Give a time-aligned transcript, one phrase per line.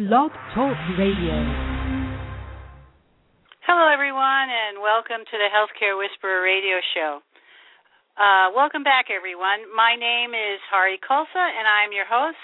[0.00, 1.36] Blog Talk Radio.
[3.68, 7.20] Hello, everyone, and welcome to the Healthcare Whisperer radio show.
[8.16, 9.68] Uh, welcome back, everyone.
[9.76, 12.40] My name is Hari Khalsa, and I'm your host.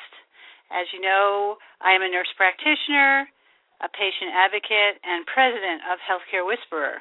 [0.68, 3.24] As you know, I am a nurse practitioner,
[3.80, 7.00] a patient advocate, and president of Healthcare Whisperer.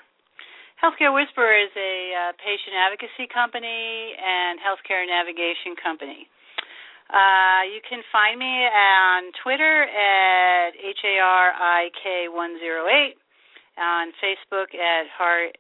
[0.79, 6.31] Healthcare Whisperer is a uh, patient advocacy company and healthcare navigation company.
[7.05, 13.13] Uh, you can find me on Twitter at HARIK108,
[13.77, 15.53] on Facebook at Hari,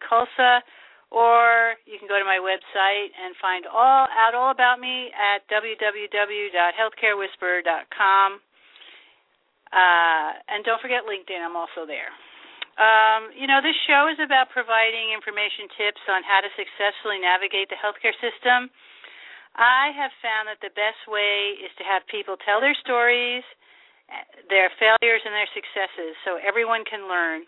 [0.00, 0.64] Khalsa,
[1.10, 5.46] or you can go to my website and find all out all about me at
[5.52, 8.40] www.healthcarewhisperer.com.
[9.68, 12.08] Uh, and don't forget LinkedIn, I'm also there.
[12.80, 17.68] Um, you know, this show is about providing information tips on how to successfully navigate
[17.68, 18.70] the healthcare system
[19.58, 23.42] I have found that the best way is to have people tell their stories,
[24.46, 27.42] their failures and their successes, so everyone can learn.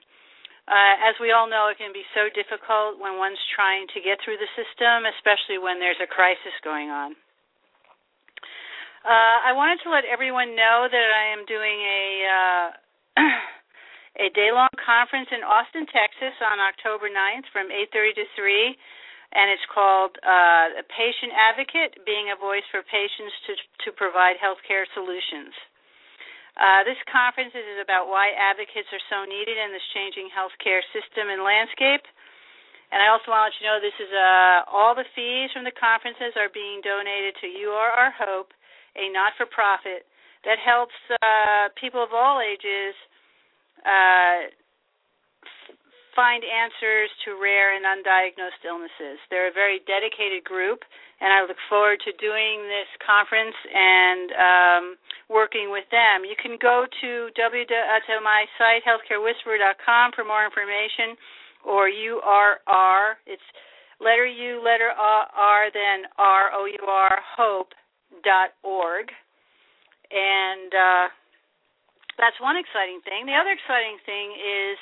[0.67, 4.19] Uh, as we all know, it can be so difficult when one's trying to get
[4.27, 7.15] through the system, especially when there's a crisis going on.
[9.01, 12.67] Uh, I wanted to let everyone know that I am doing a uh,
[14.27, 18.77] a day-long conference in Austin, Texas, on October 9th from 8:30 to 3
[19.33, 23.53] and it's called uh, Patient Advocate: Being a Voice for Patients to
[23.87, 25.55] to Provide Healthcare Solutions.
[26.59, 31.31] Uh, this conference is about why advocates are so needed in this changing healthcare system
[31.31, 32.05] and landscape.
[32.91, 35.63] And I also want to let you know this is uh, all the fees from
[35.63, 38.51] the conferences are being donated to You Are Our Hope,
[38.99, 40.11] a not-for-profit
[40.43, 42.99] that helps uh, people of all ages
[43.87, 44.51] uh,
[46.15, 49.19] find answers to rare and undiagnosed illnesses.
[49.31, 50.83] They're a very dedicated group,
[51.21, 54.85] and I look forward to doing this conference and um,
[55.29, 56.27] working with them.
[56.27, 61.15] You can go to w to my site healthcarewhisperer.com for more information,
[61.65, 63.21] or URR.
[63.27, 63.45] It's
[64.01, 67.73] letter U, letter R, then R O U R hope
[68.25, 69.13] dot org,
[70.11, 71.07] and uh,
[72.19, 73.25] that's one exciting thing.
[73.25, 74.77] The other exciting thing is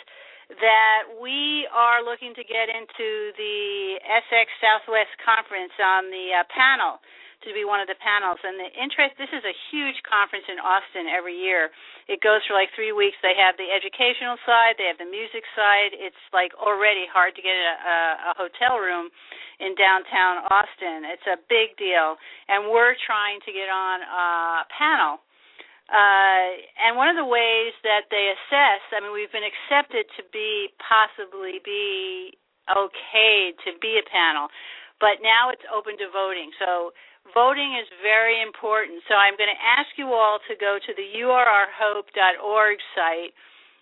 [0.49, 7.05] that we are looking to get into the SX Southwest Conference on the uh, panel
[7.47, 8.41] to be one of the panels.
[8.43, 11.71] And the interest this is a huge conference in Austin every year.
[12.11, 13.15] It goes for like three weeks.
[13.23, 15.95] They have the educational side, they have the music side.
[15.95, 17.97] It's like already hard to get a, a,
[18.31, 19.13] a hotel room
[19.63, 21.07] in downtown Austin.
[21.07, 22.19] It's a big deal,
[22.51, 25.23] and we're trying to get on a panel
[25.89, 26.49] uh,
[26.85, 30.69] and one of the ways that they assess, I mean, we've been accepted to be
[30.85, 32.37] possibly be
[32.69, 34.53] okay to be a panel,
[35.01, 36.53] but now it's open to voting.
[36.61, 36.93] So
[37.33, 39.01] voting is very important.
[39.09, 43.33] So I'm going to ask you all to go to the urrhope.org site.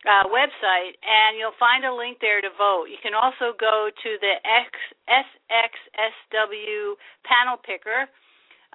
[0.06, 2.86] Uh, website, and you'll find a link there to vote.
[2.86, 4.70] You can also go to the X,
[5.10, 6.94] SXSW
[7.26, 8.06] panel picker,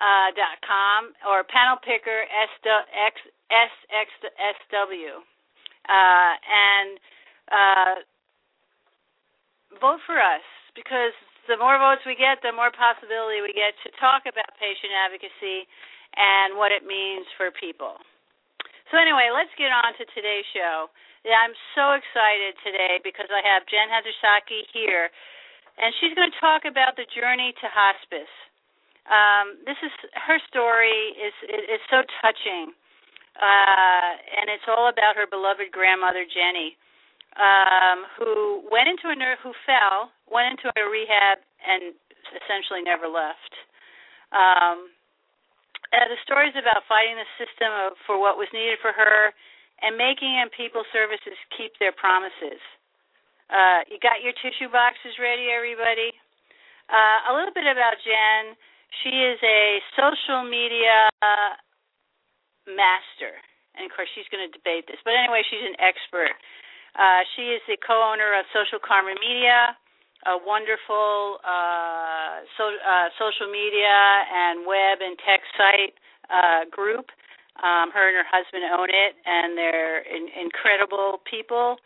[0.02, 2.26] uh, dot com or panel picker
[3.54, 5.22] SXSW.
[5.86, 6.98] Uh, and
[7.50, 7.96] uh,
[9.78, 11.14] vote for us because
[11.50, 15.66] the more votes we get, the more possibility we get to talk about patient advocacy
[16.18, 17.98] and what it means for people.
[18.94, 20.92] So, anyway, let's get on to today's show.
[21.24, 25.08] Yeah, I'm so excited today because I have Jen Hashisaki here,
[25.80, 28.32] and she's going to talk about the journey to hospice
[29.10, 32.74] um, this is her story is is so touching,
[33.40, 36.78] uh, and it's all about her beloved grandmother Jenny,
[37.40, 41.98] um, who went into a who fell, went into a rehab, and
[42.38, 43.54] essentially never left.
[44.32, 44.94] Um,
[45.92, 49.36] uh, the story is about fighting the system of, for what was needed for her,
[49.84, 52.62] and making and people services keep their promises.
[53.52, 56.16] Uh, you got your tissue boxes ready, everybody.
[56.88, 58.56] Uh, a little bit about Jen.
[59.00, 61.08] She is a social media
[62.68, 63.40] master.
[63.76, 65.00] And of course, she's going to debate this.
[65.08, 66.36] But anyway, she's an expert.
[66.94, 69.80] Uh, she is the co owner of Social Karma Media,
[70.28, 73.96] a wonderful uh, so, uh, social media
[74.28, 75.96] and web and tech site
[76.28, 77.08] uh, group.
[77.64, 81.80] Um, her and her husband own it, and they're in, incredible people.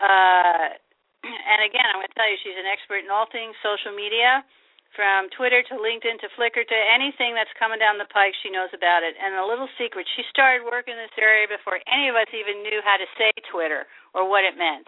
[0.00, 0.76] Uh,
[1.24, 4.44] and again, I'm going to tell you, she's an expert in all things social media
[4.92, 8.68] from Twitter to LinkedIn to Flickr to anything that's coming down the pike, she knows
[8.76, 9.16] about it.
[9.16, 12.60] And a little secret, she started working in this area before any of us even
[12.60, 14.84] knew how to say Twitter or what it meant.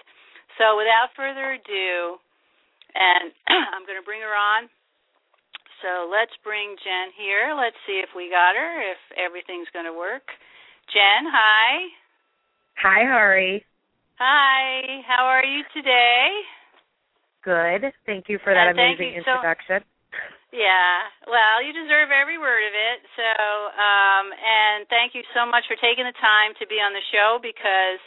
[0.61, 2.21] So without further ado,
[2.95, 3.33] and
[3.75, 4.69] I'm going to bring her on.
[5.83, 7.53] So let's bring Jen here.
[7.57, 10.29] Let's see if we got her, if everything's going to work.
[10.93, 11.89] Jen, hi.
[12.81, 13.65] Hi, Hari.
[14.21, 15.01] Hi.
[15.09, 16.29] How are you today?
[17.45, 17.93] Good.
[18.07, 19.81] Thank you for that And amazing you so- introduction.
[20.55, 21.11] Yeah.
[21.27, 23.03] Well, you deserve every word of it.
[23.19, 23.31] So,
[23.75, 27.43] um, and thank you so much for taking the time to be on the show
[27.43, 27.99] because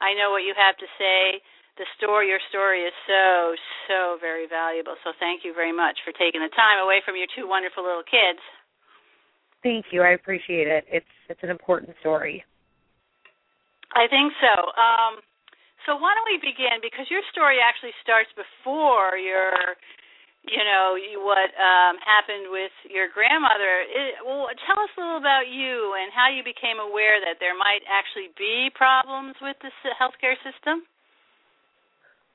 [0.00, 1.44] I know what you have to say.
[1.76, 3.52] The story, your story is so,
[3.84, 4.96] so very valuable.
[5.04, 8.04] So, thank you very much for taking the time away from your two wonderful little
[8.08, 8.40] kids.
[9.60, 10.00] Thank you.
[10.00, 10.88] I appreciate it.
[10.88, 12.40] It's it's an important story.
[13.92, 14.54] I think so.
[14.72, 15.20] Um,
[15.88, 16.78] so why don't we begin?
[16.78, 19.74] Because your story actually starts before your,
[20.46, 23.84] you know, you, what um, happened with your grandmother.
[23.84, 27.56] It, well, tell us a little about you and how you became aware that there
[27.56, 30.88] might actually be problems with the s- healthcare system.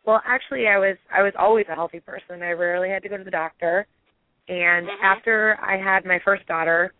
[0.06, 2.42] Well, actually, I was I was always a healthy person.
[2.44, 3.88] I rarely had to go to the doctor.
[4.48, 5.02] And Mhm.
[5.02, 6.94] after I had my first daughter,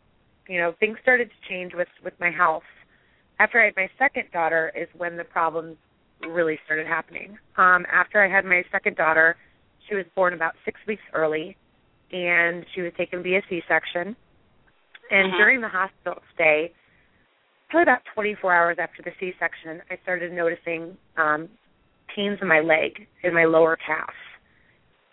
[0.48, 2.64] you know, things started to change with with my health.
[3.40, 5.78] After I had my second daughter is when the problems
[6.28, 7.38] really started happening.
[7.58, 9.38] Um after I had my second daughter,
[9.88, 11.56] she was born about 6 weeks early
[12.12, 14.16] and she was taken via C-section.
[15.12, 15.38] And Mhm.
[15.38, 16.74] during the hospital stay,
[17.70, 21.50] probably about 24 hours after the C-section, I started noticing um
[22.08, 24.14] pains in my leg, in my lower calf.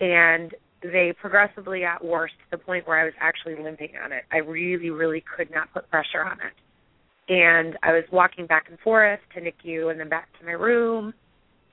[0.00, 4.24] And they progressively got worse to the point where I was actually limping on it.
[4.30, 7.32] I really, really could not put pressure on it.
[7.32, 11.14] And I was walking back and forth to NICU and then back to my room.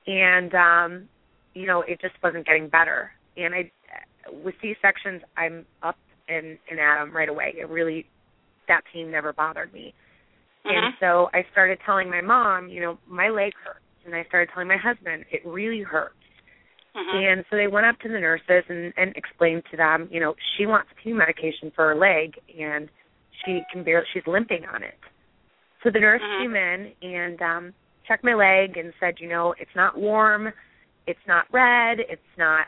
[0.07, 1.09] And um,
[1.59, 3.11] you know, it just wasn't getting better.
[3.37, 3.71] And I
[4.43, 5.97] with C sections I'm up
[6.27, 7.55] and, and at them right away.
[7.59, 8.05] It really
[8.67, 9.93] that pain never bothered me.
[10.65, 10.99] And Mhm.
[10.99, 13.79] so I started telling my mom, you know, my leg hurts.
[14.05, 16.13] And I started telling my husband, it really hurts.
[16.95, 17.13] Mhm.
[17.13, 20.35] And so they went up to the nurses and, and explained to them, you know,
[20.55, 22.89] she wants pain medication for her leg and
[23.43, 24.97] she can barely she's limping on it.
[25.83, 26.37] So the nurse Mhm.
[26.39, 27.73] came in and um
[28.07, 30.51] checked my leg and said, you know, it's not warm,
[31.09, 32.67] it's not red, it's not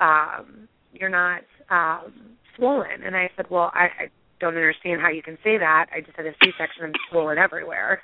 [0.00, 2.12] um you're not um
[2.56, 4.04] swollen and I said, Well, I, I
[4.40, 5.86] don't understand how you can say that.
[5.94, 8.00] I just had a C section and swollen everywhere.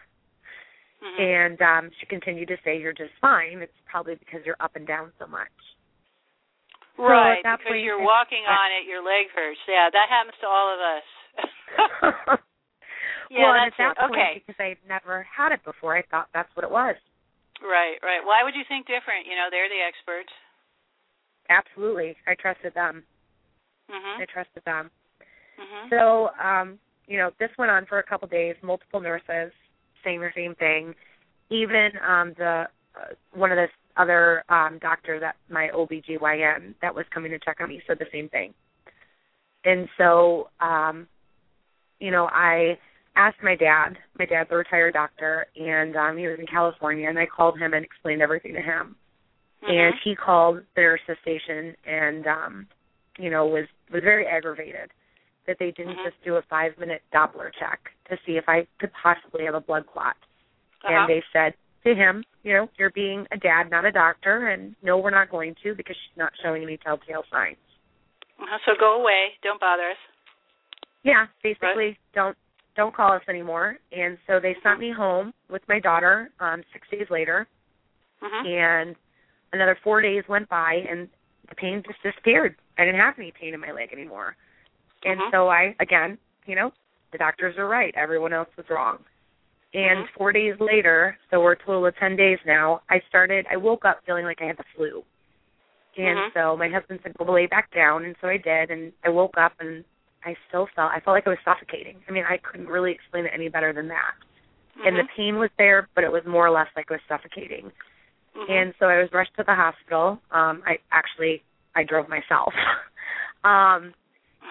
[1.05, 1.21] Mhm.
[1.21, 3.59] And um she continued to say, You're just fine.
[3.61, 5.53] It's probably because you're up and down so much.
[6.97, 9.59] So right, that because point, you're walking I- on it, your leg hurts.
[9.69, 11.07] Yeah, that happens to all of us.
[13.31, 14.09] yeah, well, and that's at that it.
[14.09, 14.33] point, Okay.
[14.47, 16.95] because I'd never had it before, I thought that's what it was.
[17.63, 18.25] Right, right.
[18.25, 19.27] Why would you think different?
[19.27, 20.33] You know, they're the experts.
[21.49, 23.05] Absolutely, I trusted them.
[23.91, 24.21] Mhm.
[24.21, 24.91] I trusted them.
[25.59, 25.91] Mhm.
[25.91, 28.57] So, um, you know, this went on for a couple days.
[28.63, 29.53] Multiple nurses
[30.03, 30.95] saying the same thing.
[31.51, 37.05] Even um, the uh, one of the other um, doctors at my OBGYN that was
[37.11, 38.55] coming to check on me said the same thing.
[39.65, 41.09] And so, um,
[41.99, 42.79] you know, I
[43.17, 43.97] asked my dad.
[44.19, 47.09] My dad's a retired doctor, and um, he was in California.
[47.09, 48.97] And I called him and explained everything to him.
[49.63, 50.01] And Mhm.
[50.03, 52.69] he called the nurses station and, um,
[53.17, 54.91] you know, was was very aggravated
[55.47, 56.05] that they didn't Mhm.
[56.05, 59.61] just do a five minute Doppler check to see if I could possibly have a
[59.61, 60.17] blood clot.
[60.83, 60.93] Uh-huh.
[60.93, 64.75] And they said to him, you know, you're being a dad, not a doctor, and
[64.83, 67.57] no, we're not going to because she's not showing any telltale signs.
[68.39, 68.59] Uh-huh.
[68.67, 69.39] So go away.
[69.43, 69.99] Don't bother us.
[71.05, 72.37] Yeah, basically, don't
[72.77, 73.79] don't call us anymore.
[73.93, 77.47] And so they sent me home with my daughter um, six days later,
[78.23, 78.47] Mhm.
[78.47, 78.97] and
[79.53, 81.09] another four days went by, and
[81.49, 82.57] the pain just disappeared.
[82.79, 84.37] I didn't have any pain in my leg anymore.
[85.05, 85.31] And Mhm.
[85.31, 86.73] so I, again, you know,
[87.13, 87.95] the doctors are right.
[87.97, 89.05] Everyone else was wrong.
[89.75, 90.13] And Mhm.
[90.13, 93.85] four days later, so we're a total of 10 days now, I started, I woke
[93.85, 95.05] up feeling like I had the flu.
[95.97, 96.33] And Mhm.
[96.33, 98.05] so my husband said, go lay back down.
[98.05, 98.71] And so I did.
[98.71, 99.85] And I woke up and
[100.25, 102.03] I still felt, I felt like I was suffocating.
[102.09, 104.15] I mean, I couldn't really explain it any better than that.
[104.85, 105.09] And the Mhm.
[105.17, 107.71] pain was there, but it was more or less like I was suffocating.
[108.35, 108.51] Mhm.
[108.51, 110.21] And so I was rushed to the hospital.
[110.31, 111.43] Um, I actually,
[111.75, 112.53] I drove myself.
[113.45, 113.95] um,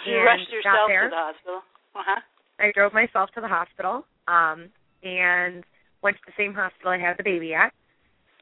[0.05, 1.63] you rushed yourself to the hospital.
[1.95, 2.21] Uh-huh.
[2.59, 4.71] I drove myself to the hospital um,
[5.03, 5.65] and
[6.01, 7.73] went to the same hospital I had the baby at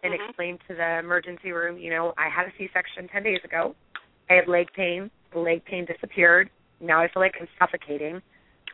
[0.04, 0.28] and Mhm.
[0.28, 3.76] explained to the emergency room, you know, I had a C-section 10 days ago.
[4.30, 5.12] I had leg pain.
[5.32, 6.50] The leg pain disappeared.
[6.82, 8.22] Now I feel like I'm suffocating.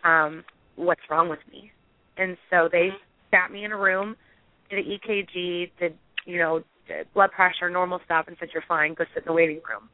[0.04, 0.44] Um,
[0.76, 1.72] what's wrong with me?
[2.18, 2.90] And so they
[3.32, 4.16] sat me in a room,
[4.70, 5.94] did an EKG, did,
[6.26, 9.34] you know, did blood pressure, normal stuff, and said, you're fine, go sit in the
[9.34, 9.90] waiting room.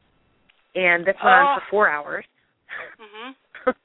[0.75, 1.60] And this went on Oh.
[1.60, 2.25] for four hours.
[3.00, 3.36] Mhm.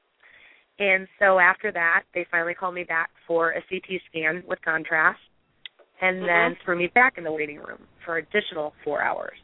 [0.79, 5.21] and so after that, they finally called me back for a CT scan with contrast,
[6.01, 6.61] and then Mhm.
[6.61, 9.39] threw me back in the waiting room for additional four hours.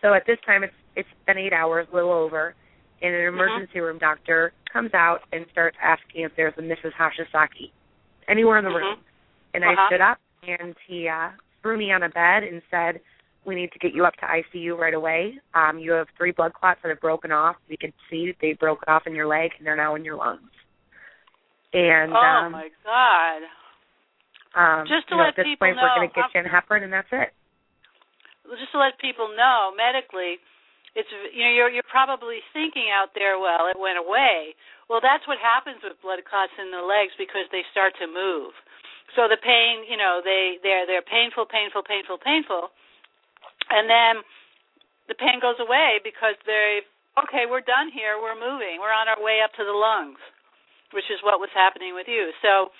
[0.00, 2.54] So at this time, it's it's been eight hours, a little over,
[3.02, 6.92] and an emergency room doctor comes out and starts asking if there's a Mrs.
[6.98, 7.70] Hashisaki
[8.28, 8.98] anywhere in the room.
[9.54, 9.74] And Uh-huh.
[9.80, 11.30] I stood up and he uh,
[11.62, 13.00] threw me on a bed and said,
[13.44, 15.38] "We need to get you up to ICU right away.
[15.54, 17.56] Um, you have three blood clots that have broken off.
[17.68, 20.16] We can see that they broke off in your leg, and they're now in your
[20.16, 20.50] lungs."
[21.72, 23.42] And oh um, my god!
[24.56, 26.32] Um, Just to you know, let at this people point, we're going know, to get
[26.32, 27.28] you in heparin, and that's it.
[28.56, 30.40] just to let people know medically
[30.96, 34.56] it's you know you're you're probably thinking out there well it went away.
[34.88, 38.56] Well that's what happens with blood clots in the legs because they start to move.
[39.14, 42.72] So the pain you know they they're they're painful painful painful painful.
[43.68, 44.24] And then
[45.12, 46.82] the pain goes away because they
[47.20, 48.16] okay we're done here.
[48.16, 48.80] We're moving.
[48.80, 50.18] We're on our way up to the lungs
[50.92, 52.30] which is what was happening with you.
[52.42, 52.70] So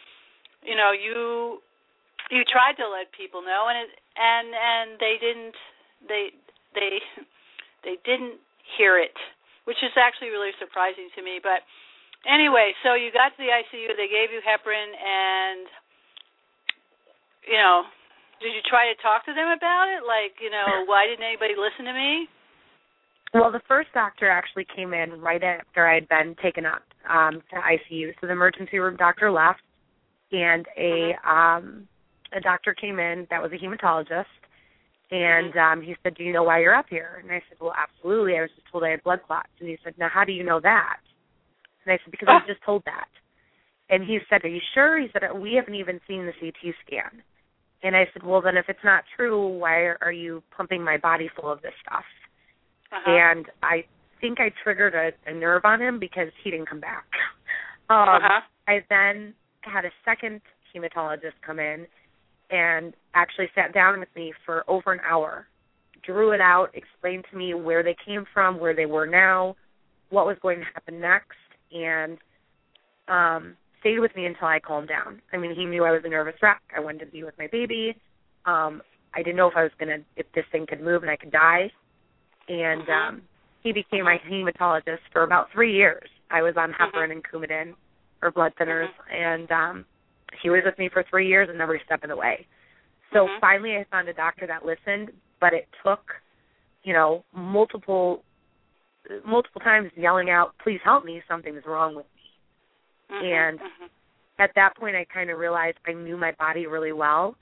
[0.62, 1.60] you know you
[2.30, 5.56] you tried to let people know and it and and they didn't
[6.08, 6.30] they
[6.74, 7.02] they
[7.86, 8.42] they didn't
[8.76, 9.14] hear it
[9.64, 11.38] which is actually really surprising to me.
[11.38, 11.62] But
[12.26, 15.64] anyway so you got to the ICU they gave you heparin and
[17.46, 17.86] you know
[18.42, 20.04] did you try to talk to them about it?
[20.04, 22.28] Like you know why didn't anybody listen to me?
[23.34, 27.42] Well, the first doctor actually came in right after I had been taken up um,
[27.50, 28.12] to ICU.
[28.20, 29.60] So the emergency room doctor left,
[30.32, 31.88] and a um,
[32.34, 34.24] a doctor came in that was a hematologist,
[35.10, 37.74] and um, he said, "Do you know why you're up here?" And I said, "Well,
[37.76, 38.36] absolutely.
[38.36, 40.44] I was just told I had blood clots." And he said, "Now, how do you
[40.44, 40.98] know that?"
[41.84, 43.08] And I said, "Because I was just told that."
[43.88, 47.22] And he said, "Are you sure?" He said, "We haven't even seen the CT scan."
[47.82, 51.30] And I said, "Well, then if it's not true, why are you pumping my body
[51.36, 52.04] full of this stuff?"
[52.92, 53.10] uh-huh.
[53.10, 53.84] and I
[54.20, 57.04] think I triggered a, a nerve on him because he didn't come back.
[57.88, 58.40] Um, uh-huh.
[58.66, 60.40] I then had a second
[60.74, 61.86] hematologist come in
[62.50, 65.46] and actually sat down with me for over an hour,
[66.02, 69.56] drew it out, explained to me where they came from, where they were now,
[70.10, 71.36] what was going to happen next,
[71.72, 72.18] and
[73.08, 75.20] um, stayed with me until I calmed down.
[75.32, 76.60] I mean, he knew I was a nervous wreck.
[76.76, 77.96] I wanted to be with my baby.
[78.44, 78.82] Um,
[79.14, 81.32] I didn't know if I was gonna, if this thing could move and I could
[81.32, 81.70] die.
[82.48, 83.08] And Mhm.
[83.08, 83.22] um,
[83.62, 86.08] he became my hematologist for about three years.
[86.30, 87.74] I was on heparin and Coumadin
[88.22, 89.14] or blood thinners, Mm-hmm.
[89.14, 89.86] and um,
[90.42, 92.46] he was with me for three years and every step of the way.
[93.12, 93.40] So Mhm.
[93.40, 96.20] finally, I found a doctor that listened, but it took,
[96.82, 98.24] you know, multiple,
[99.24, 101.22] multiple times yelling out, "Please help me!
[101.28, 103.22] Something's wrong with me." Mhm.
[103.22, 103.90] and- Mhm.
[104.38, 107.36] At that point, I kind of realized I knew my body really well,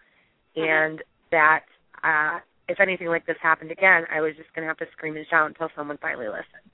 [0.55, 0.69] Mhm.
[0.69, 1.65] and that
[2.05, 2.39] uh,
[2.69, 5.27] if anything like this happened again, I was just going to have to scream and
[5.27, 6.69] shout until someone finally listened.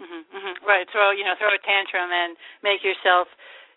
[0.00, 0.62] Mhm, mhm.
[0.66, 0.88] Right.
[0.90, 3.28] Throw you know throw a tantrum and make yourself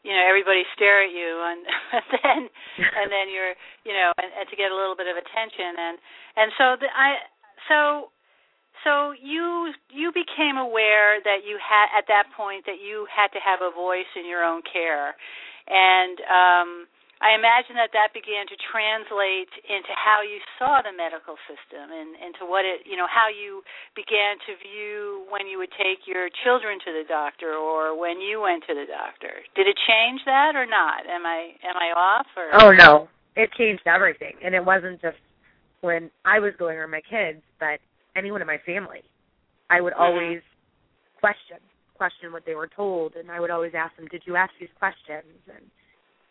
[0.03, 1.61] you know everybody stare at you and,
[1.97, 2.39] and then
[2.79, 3.55] and then you're
[3.87, 5.95] you know and, and to get a little bit of attention and
[6.35, 7.09] and so the, I
[7.67, 8.13] so
[8.83, 13.39] so you you became aware that you had at that point that you had to
[13.39, 15.15] have a voice in your own care.
[15.67, 16.69] And um
[17.23, 22.19] I imagine that that began to translate into how you saw the medical system and
[22.19, 23.63] into what it, you know, how you
[23.95, 28.43] began to view when you would take your children to the doctor or when you
[28.43, 29.39] went to the doctor.
[29.55, 31.07] Did it change that or not?
[31.07, 33.07] Am I am I off or Oh no,
[33.39, 35.17] it changed everything, and it wasn't just
[35.79, 37.79] when I was going or my kids, but
[38.19, 38.99] anyone in my family.
[39.71, 40.03] I would Mhm.
[40.03, 40.41] always
[41.23, 41.63] question
[41.95, 44.73] question what they were told, and I would always ask them, "Did you ask these
[44.75, 45.71] questions?" And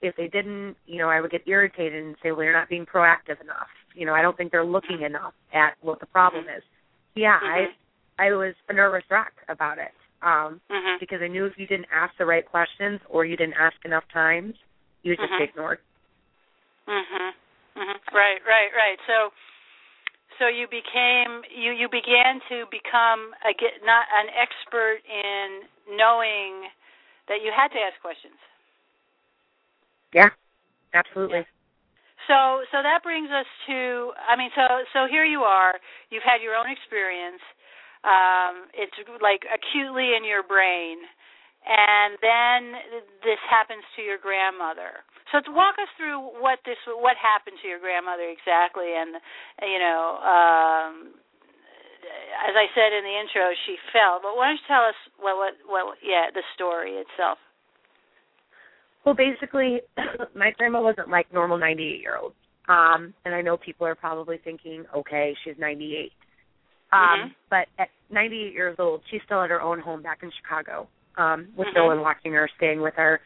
[0.02, 2.84] if they didn't, you know, I would get irritated and say, "Well, you're not being
[2.84, 6.62] proactive enough." You know, I don't think they're looking enough at what the problem is.
[7.14, 7.74] Yeah, Mhm.
[8.18, 9.92] I I was a nervous wreck about it.
[10.22, 11.00] Um Mhm.
[11.00, 14.06] because I knew if you didn't ask the right questions or you didn't ask enough
[14.08, 14.56] times,
[15.02, 15.38] you would just Mhm.
[15.38, 15.80] get ignored.
[16.86, 17.34] Mhm.
[17.76, 18.00] Mhm.
[18.12, 19.00] Right, right, right.
[19.06, 19.32] So
[20.38, 26.70] so you became you you began to become a get not an expert in knowing
[27.28, 28.38] that you had to ask questions.
[30.12, 30.30] Yeah,
[30.94, 31.46] absolutely.
[32.28, 34.64] So so that brings us to I mean so
[34.94, 35.74] so here you are
[36.10, 37.42] you've had your own experience
[38.06, 41.02] um it's like acutely in your brain
[41.66, 42.60] and then
[43.22, 45.02] this happens to your grandmother.
[45.30, 49.18] So to walk us through what this what happened to your grandmother exactly and
[49.66, 50.94] you know um
[52.46, 55.34] as I said in the intro she fell but why don't you tell us what
[55.34, 57.38] what what yeah the story itself.
[59.04, 59.80] Well, basically,
[60.34, 62.36] my grandma wasn't like normal 98 year olds.
[62.68, 66.12] Um, and I know people are probably thinking, okay, she's 98.
[66.92, 67.34] Um, Mhm.
[67.50, 71.48] But at 98 years old, she's still at her own home back in Chicago um,
[71.56, 71.74] with Mhm.
[71.74, 73.20] no one watching her, staying with her.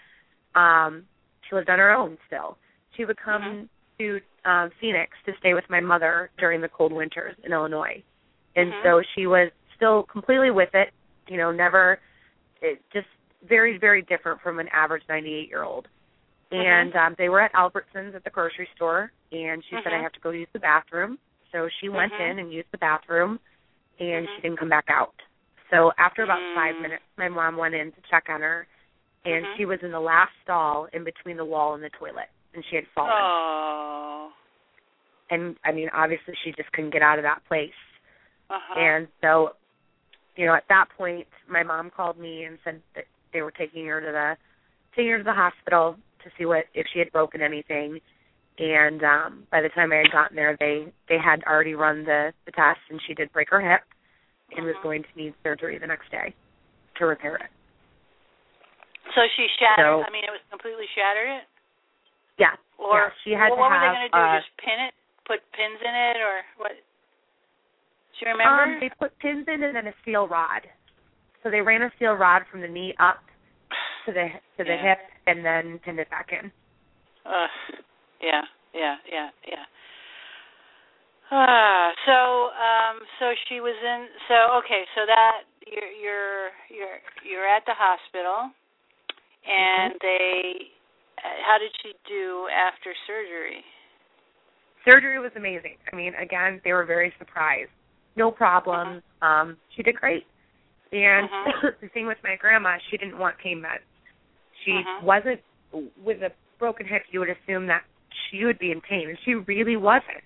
[0.55, 1.07] Um,
[1.43, 2.59] she lived on her own still.
[2.93, 3.69] She would come Mhm.
[3.99, 8.03] to um, Phoenix to stay with my mother during the cold winters in Illinois.
[8.55, 8.83] And Mhm.
[8.83, 10.93] so she was still completely with it,
[11.29, 11.99] you know, never,
[12.63, 13.09] it just
[13.49, 15.89] very, very different from an average 98 year old.
[16.53, 20.03] and um they were at Albertsons at the grocery store and she said I Mhm.
[20.03, 21.19] have to go use the bathroom.
[21.51, 22.31] So she went Mhm.
[22.31, 23.41] in and used the bathroom
[23.99, 25.15] and she didn't come back out.
[25.71, 26.55] So after about Mm.
[26.55, 28.69] 5 minutes my mom went in to check on her
[29.25, 32.65] and she was in the last stall in between the wall and the toilet and
[32.67, 33.13] she had fallen.
[33.13, 34.33] Oh.
[35.31, 37.75] And I mean obviously she just couldn't get out of that place.
[38.51, 38.75] Uh-huh.
[38.79, 39.57] And so
[40.37, 43.87] you know at that point my mom called me and said that they were taking
[43.87, 44.37] her to the
[44.95, 47.99] taking her to the hospital to see what if she had broken anything
[48.59, 52.33] and um by the time I had gotten there they they had already run the
[52.47, 53.83] the test and she did break her hip
[54.57, 54.83] and was Mhm.
[54.83, 56.33] going to need surgery the next day
[56.97, 57.51] to repair it.
[59.15, 59.85] so she shattered.
[59.85, 61.29] So- I mean, it was completely shattered.
[61.29, 61.45] It.
[62.39, 62.55] Yeah.
[62.79, 64.19] Or yeah, she had what, to what were have they going to do?
[64.19, 64.95] uh, Just pin it?
[65.25, 66.73] Put pins in it, or what?
[66.73, 68.63] Do you remember?
[68.63, 70.69] um they put pins in and then a steel rod.
[71.47, 73.23] So they ran a steel rod from the knee up
[74.05, 74.27] to the
[74.59, 74.83] to the Yeah.
[74.83, 74.99] hip
[75.29, 76.51] and then pinned it back in.
[77.25, 77.47] Uh,
[78.21, 78.43] Yeah,
[78.75, 79.65] yeah, yeah, yeah.
[81.31, 87.47] Ah, so um so she was in so okay, so that you're you're you're you're
[87.47, 88.51] at the hospital
[89.47, 89.99] and Mm-hmm.
[90.03, 90.71] they
[91.19, 93.63] uh, how did she do after surgery?
[94.85, 95.77] surgery was amazing.
[95.93, 97.71] I mean, again, they were very surprised.
[98.17, 99.03] No problems.
[99.23, 100.27] Um, she did great.
[100.93, 101.75] And Mhm.
[101.81, 103.81] the thing with my grandma, she didn't want pain meds.
[104.65, 105.03] She Mhm.
[105.03, 105.43] wasn't
[105.97, 107.05] with a broken hip.
[107.11, 107.85] You would assume that
[108.31, 110.25] she would be in pain, and she really wasn't.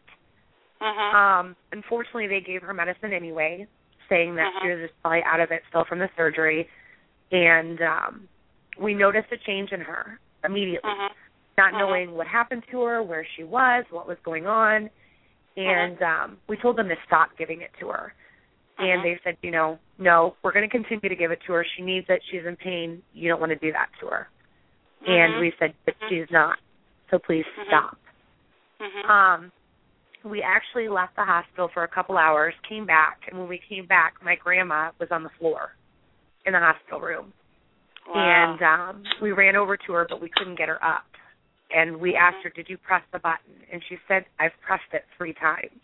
[0.80, 1.14] Mhm.
[1.14, 3.66] Um, unfortunately, they gave her medicine anyway,
[4.08, 4.80] saying that she Mhm.
[4.80, 6.68] was just probably out of it still from the surgery.
[7.32, 8.28] And um,
[8.76, 11.10] we noticed a change in her immediately Mhm.
[11.58, 11.78] not Mhm.
[11.78, 14.90] knowing what happened to her, where she was, what was going on.
[15.56, 18.14] And um we told them to stop giving it to her.
[18.80, 19.02] And Mhm.
[19.02, 21.64] they said, you know, no, we're going to continue to give it to her.
[21.76, 22.22] She needs it.
[22.30, 23.02] She's in pain.
[23.12, 24.28] You don't want to do that to her.
[25.06, 25.40] And Mhm.
[25.40, 26.08] we said, but Mhm.
[26.08, 26.58] she's not.
[27.10, 27.66] So please Mhm.
[27.66, 27.98] stop.
[29.04, 29.52] Um
[30.22, 33.86] we actually left the hospital for a couple hours, came back, and when we came
[33.86, 35.74] back, my grandma was on the floor
[36.44, 37.32] in the hospital room.
[38.06, 38.52] wow.
[38.52, 41.06] And um we ran over to her but we couldn't get her up.
[41.70, 45.06] And we asked her, "Did you press the button?" And she said, "I've pressed it
[45.16, 45.80] 3 times."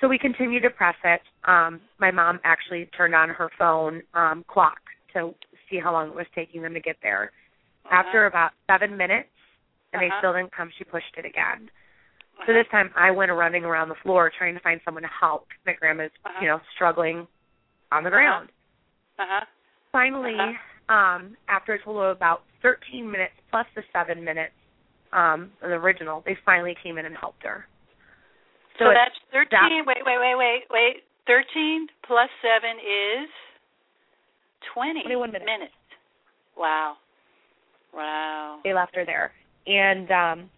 [0.00, 1.20] So we continued to press it.
[1.44, 4.78] Um my mom actually turned on her phone um clock
[5.14, 5.34] to
[5.68, 7.32] see how long it was taking them to get there.
[7.86, 7.94] Uh-huh.
[7.96, 9.28] After about 7 minutes
[9.92, 10.18] and they Uh-huh.
[10.18, 11.68] still didn't come, she pushed it again.
[11.68, 12.44] Uh-huh.
[12.46, 15.48] So this time I went running around the floor trying to find someone to help.
[15.66, 16.38] My grandma's, Uh-huh.
[16.40, 17.26] you know, struggling
[17.92, 18.50] on the ground
[19.18, 19.44] Uh-huh.
[19.92, 20.94] finally, Uh-huh.
[20.94, 24.54] um, after a total of about 13 minutes plus the seven minutes,
[25.12, 27.66] um, the original, they finally came in and helped her.
[28.80, 29.18] So, it's- that's
[29.52, 29.84] 13.
[29.86, 31.04] Wait, wait, wait, wait, wait.
[31.26, 33.28] 13 plus 7 is
[34.74, 35.74] 20 21 minutes.
[36.56, 36.96] Wow.
[37.92, 38.60] Wow.
[38.62, 39.32] they left her there,
[39.66, 40.50] and um,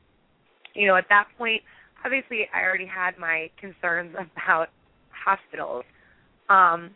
[0.74, 1.62] you know, at that point,
[2.04, 4.68] obviously, I already had my concerns about
[5.10, 5.84] hospitals,
[6.50, 6.90] um,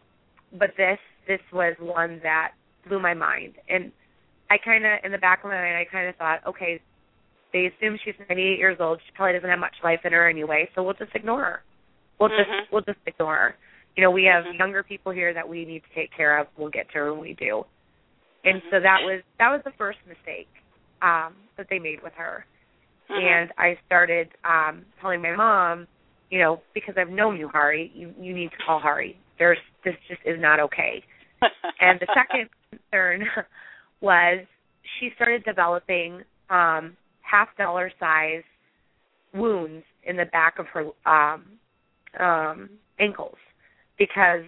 [0.58, 2.52] but this this was one that
[2.86, 3.92] blew my mind, and
[4.50, 6.80] I kind of, in the back of my mind, I kind of thought, okay,
[7.56, 9.00] they assume she's 98 years old.
[9.06, 11.62] She probably doesn't have much life in her anyway, so we'll just ignore her.
[12.20, 12.36] We'll Mhm.
[12.36, 13.56] just we'll just ignore her.
[13.96, 14.58] You know, we have Mhm.
[14.58, 16.48] younger people here that we need to take care of.
[16.58, 17.64] We'll get to her when we do.
[18.44, 18.70] And Mhm.
[18.70, 20.48] so that was that was the first mistake
[21.00, 22.44] um that they made with her.
[23.08, 23.22] Mhm.
[23.22, 25.88] And I started um telling my mom,
[26.28, 29.16] you know, because I've known you, Hari, you you need to call Hari.
[29.38, 31.02] There's this just is not okay.
[31.80, 33.30] And the second concern
[34.00, 34.46] was
[34.98, 36.96] she started developing um
[37.30, 38.42] half dollar size
[39.34, 41.44] wounds in the back of her um
[42.20, 43.36] um ankles
[43.98, 44.42] because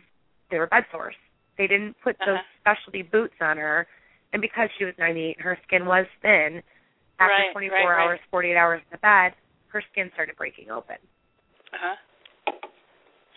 [0.50, 1.14] they were bed sores.
[1.58, 2.60] They didn't put those Uh-huh.
[2.74, 3.86] specialty boots on her
[4.32, 6.62] and because she was 98 her skin was thin
[7.18, 8.04] after Right, 24 right, right.
[8.06, 9.34] hours 48 hours in the bed
[9.68, 10.96] her skin started breaking open
[11.74, 11.96] uh-huh.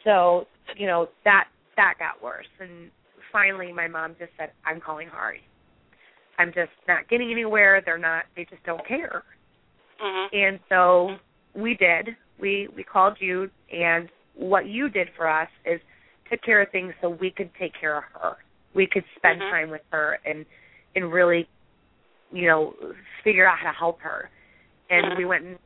[0.04, 2.92] so you know that that got worse and
[3.32, 5.42] finally my mom just said i'm calling hari
[6.42, 7.82] i'm just not getting anywhere.
[7.86, 9.24] They're not they just don't care.
[10.04, 10.34] Mhm.
[10.34, 11.18] and so
[11.54, 12.16] we did.
[12.40, 15.80] We we called you and what you did for us is
[16.30, 18.38] took care of things so we could take care of her.
[18.74, 19.50] We could spend Mhm.
[19.52, 20.46] time with her and
[20.96, 21.48] and really
[22.32, 22.76] you know
[23.24, 24.30] figure out how to help her.
[24.90, 25.18] And Mhm.
[25.18, 25.60] we went and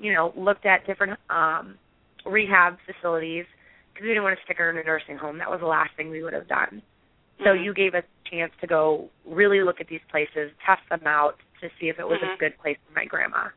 [0.00, 1.78] you know looked at different um
[2.24, 3.46] rehab facilities
[3.92, 5.38] because we didn't want to stick her in a nursing home.
[5.38, 6.82] That was the last thing we would have done
[7.44, 7.64] so Mhm.
[7.64, 11.36] you gave us a chance to go really look at these places test them out
[11.60, 12.38] to see if it was a Mhm.
[12.38, 13.48] good place for my grandma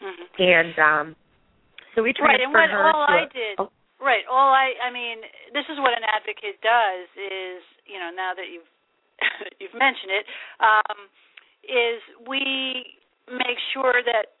[0.00, 0.28] Mhm.
[0.38, 1.16] and um
[1.94, 4.90] so we transferred Right, and what all I a- did, oh, right, all I, I
[4.90, 5.18] mean,
[5.52, 8.68] this is what an advocate does is, you know, now that you've
[9.58, 10.26] you've mentioned it,
[10.60, 11.08] um,
[11.66, 12.94] is we
[13.26, 14.38] make sure that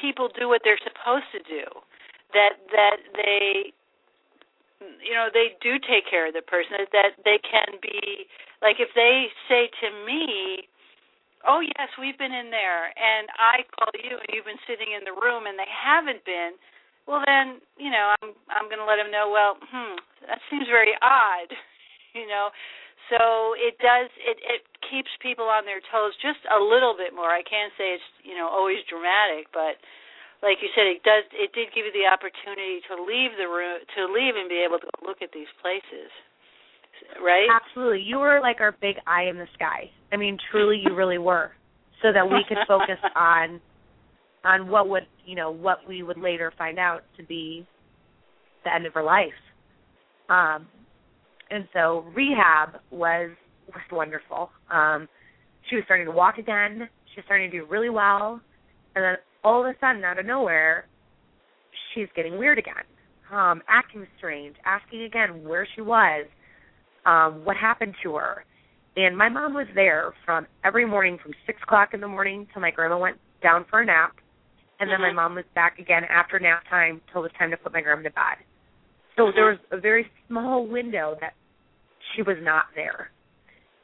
[0.00, 1.64] people do what they're supposed to do.
[2.32, 3.72] That that they
[4.80, 8.26] you know they do take care of the person that they can be
[8.62, 10.66] like if they say to me
[11.46, 15.04] oh yes we've been in there and i call you and you've been sitting in
[15.04, 16.56] the room and they haven't been
[17.06, 20.66] well then you know i'm i'm going to let them know well hmm that seems
[20.66, 21.52] very odd
[22.14, 22.48] you know?
[23.12, 27.28] So it does it it keeps people on their toes just a little bit more.
[27.28, 29.76] I can't say it's you know always dramatic but
[30.44, 31.24] like you said, it does.
[31.32, 34.78] It did give you the opportunity to leave the room, to leave and be able
[34.78, 36.12] to look at these places,
[37.24, 37.48] right?
[37.48, 38.04] Absolutely.
[38.04, 39.90] You were like our big eye in the sky.
[40.12, 41.52] I mean, truly, you really were,
[42.04, 43.58] so that we could focus on
[44.44, 47.66] on what would you know what we would later find out to be
[48.64, 49.32] the end of her life.
[50.28, 50.68] Um,
[51.50, 53.30] and so rehab was
[53.68, 54.50] was wonderful.
[54.70, 55.08] Um,
[55.70, 56.88] she was starting to walk again.
[57.14, 58.40] She was starting to do really well,
[58.94, 60.86] and then all of a sudden, out of nowhere,
[61.92, 62.84] she's getting weird again,
[63.30, 66.26] um, acting strange, asking again where she was,
[67.06, 68.44] um, what happened to her.
[68.96, 72.62] And my mom was there from every morning from six o'clock in the morning till
[72.62, 74.14] my grandma went down for a nap,
[74.80, 75.16] and then mm-hmm.
[75.16, 77.80] my mom was back again after nap time till it was time to put my
[77.80, 78.38] grandma to bed.
[79.16, 79.36] So mm-hmm.
[79.36, 81.34] there was a very small window that
[82.14, 83.10] she was not there.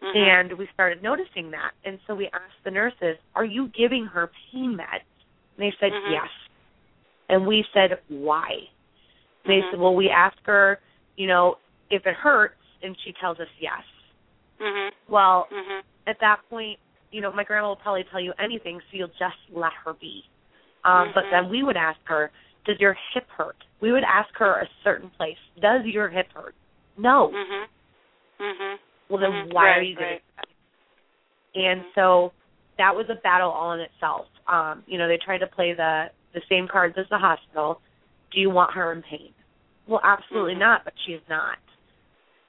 [0.03, 0.51] Mm-hmm.
[0.51, 1.73] And we started noticing that.
[1.85, 5.05] And so we asked the nurses, Are you giving her pain meds?
[5.61, 6.13] And they said mm-hmm.
[6.13, 6.29] yes.
[7.29, 8.49] And we said why?
[9.45, 9.69] They mm-hmm.
[9.73, 10.79] said, well, we ask her,
[11.17, 11.57] you know,
[11.91, 13.83] if it hurts, and she tells us yes.
[14.61, 15.13] Mm-hmm.
[15.13, 15.81] Well, mm-hmm.
[16.09, 16.79] at that point,
[17.13, 20.23] you know, my grandma will probably tell you anything, so you'll just let her be.
[20.85, 21.45] Um, But Mm-hmm.
[21.45, 22.31] then we would ask her,
[22.65, 23.57] does your hip hurt?
[23.81, 25.39] We would ask her a certain place.
[25.61, 26.55] Does your hip hurt?
[26.97, 27.29] No.
[27.29, 27.67] Mhm.
[28.41, 28.79] Mhm.
[29.09, 30.23] Well, then why right, are you doing right.
[30.37, 30.47] that?
[31.55, 32.33] And so
[32.79, 34.27] that was a battle all in itself.
[34.47, 37.81] Um, you know, they tried to play the the same cards as the hospital.
[38.33, 39.33] Do you want her in pain?
[39.87, 40.61] Well, absolutely Mhm.
[40.61, 41.59] not, but she's not.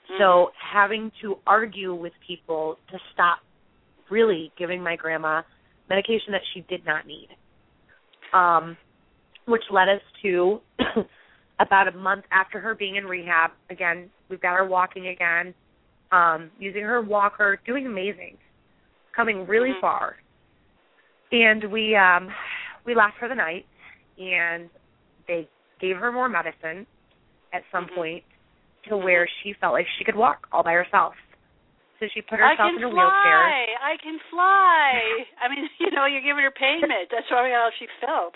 [0.08, 0.18] Mhm.
[0.20, 3.40] So having to argue with people to stop
[4.10, 5.42] really giving my grandma
[5.90, 7.30] medication that she did not need.
[8.34, 8.78] Um,
[9.46, 10.62] which led us to
[11.60, 13.52] about a month after her being in rehab.
[13.70, 15.54] Again, we've got her walking again,
[16.12, 18.38] um, using her walker, doing amazing,
[19.16, 19.82] coming really Mhm.
[19.82, 20.18] far.
[21.32, 22.30] And we um
[22.86, 23.66] we left for the night
[24.20, 24.70] and
[25.28, 25.48] they
[25.80, 26.86] gave her more medicine
[27.54, 27.96] at some Mhm.
[27.96, 28.24] point
[28.90, 31.14] to where she felt like she could walk all by herself.
[32.00, 32.90] So she put herself in a fly.
[32.90, 33.78] wheelchair.
[33.84, 35.26] I can fly.
[35.40, 37.10] I mean, you know, you're giving her payment.
[37.12, 38.34] That's probably how she felt.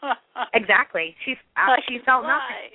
[0.54, 1.16] Exactly.
[1.24, 2.38] She uh, she felt fly.
[2.38, 2.70] nothing.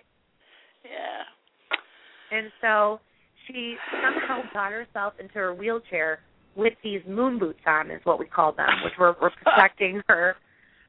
[0.83, 2.37] Yeah.
[2.37, 2.99] And so
[3.47, 6.19] she somehow got herself into her wheelchair
[6.55, 10.35] with these moon boots on, is what we call them, which were, were protecting her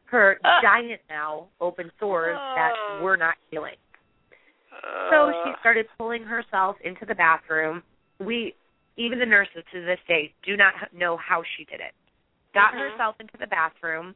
[0.07, 2.73] her giant now open sores that
[3.03, 3.75] were not healing.
[5.11, 7.83] So she started pulling herself into the bathroom.
[8.21, 8.55] We,
[8.97, 11.95] even the nurses to this day, do not h- know how she did it.
[12.53, 12.91] Got Mhm.
[12.91, 14.15] herself into the bathroom,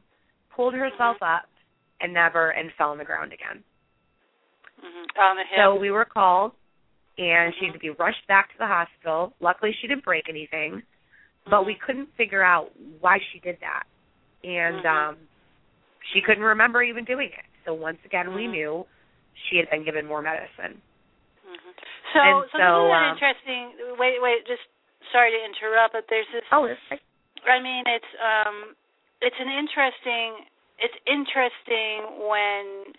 [0.51, 1.49] pulled herself up,
[1.99, 3.63] and never and fell on the ground again.
[4.81, 5.17] Mhm.
[5.19, 5.57] On the hip.
[5.57, 6.53] So we were called,
[7.17, 7.65] and she Mhm.
[7.67, 9.33] had to be rushed back to the hospital.
[9.41, 10.81] Luckily, she didn't break anything,
[11.49, 13.83] but we couldn't figure out why she did that,
[14.43, 15.09] and Mhm.
[15.09, 15.17] um,
[16.13, 17.45] she couldn't remember even doing it.
[17.65, 18.51] So once again, we Mhm.
[18.51, 18.87] knew
[19.49, 20.81] she had been given more medicine.
[21.45, 21.73] Mhm.
[22.13, 23.97] So, And so, so, isn't that um, interesting?
[23.97, 24.45] Wait, wait.
[24.45, 24.63] Just
[25.11, 26.43] sorry to interrupt, but there's this.
[26.51, 26.81] Oh, it's
[27.45, 28.75] I mean, it's um,
[29.21, 30.45] it's an interesting.
[30.79, 32.93] It's interesting when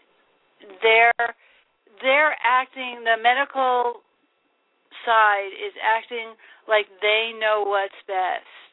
[0.82, 1.34] they're
[2.02, 3.04] they're acting.
[3.04, 4.02] The medical
[5.04, 6.36] side is acting
[6.68, 8.72] like they know what's best,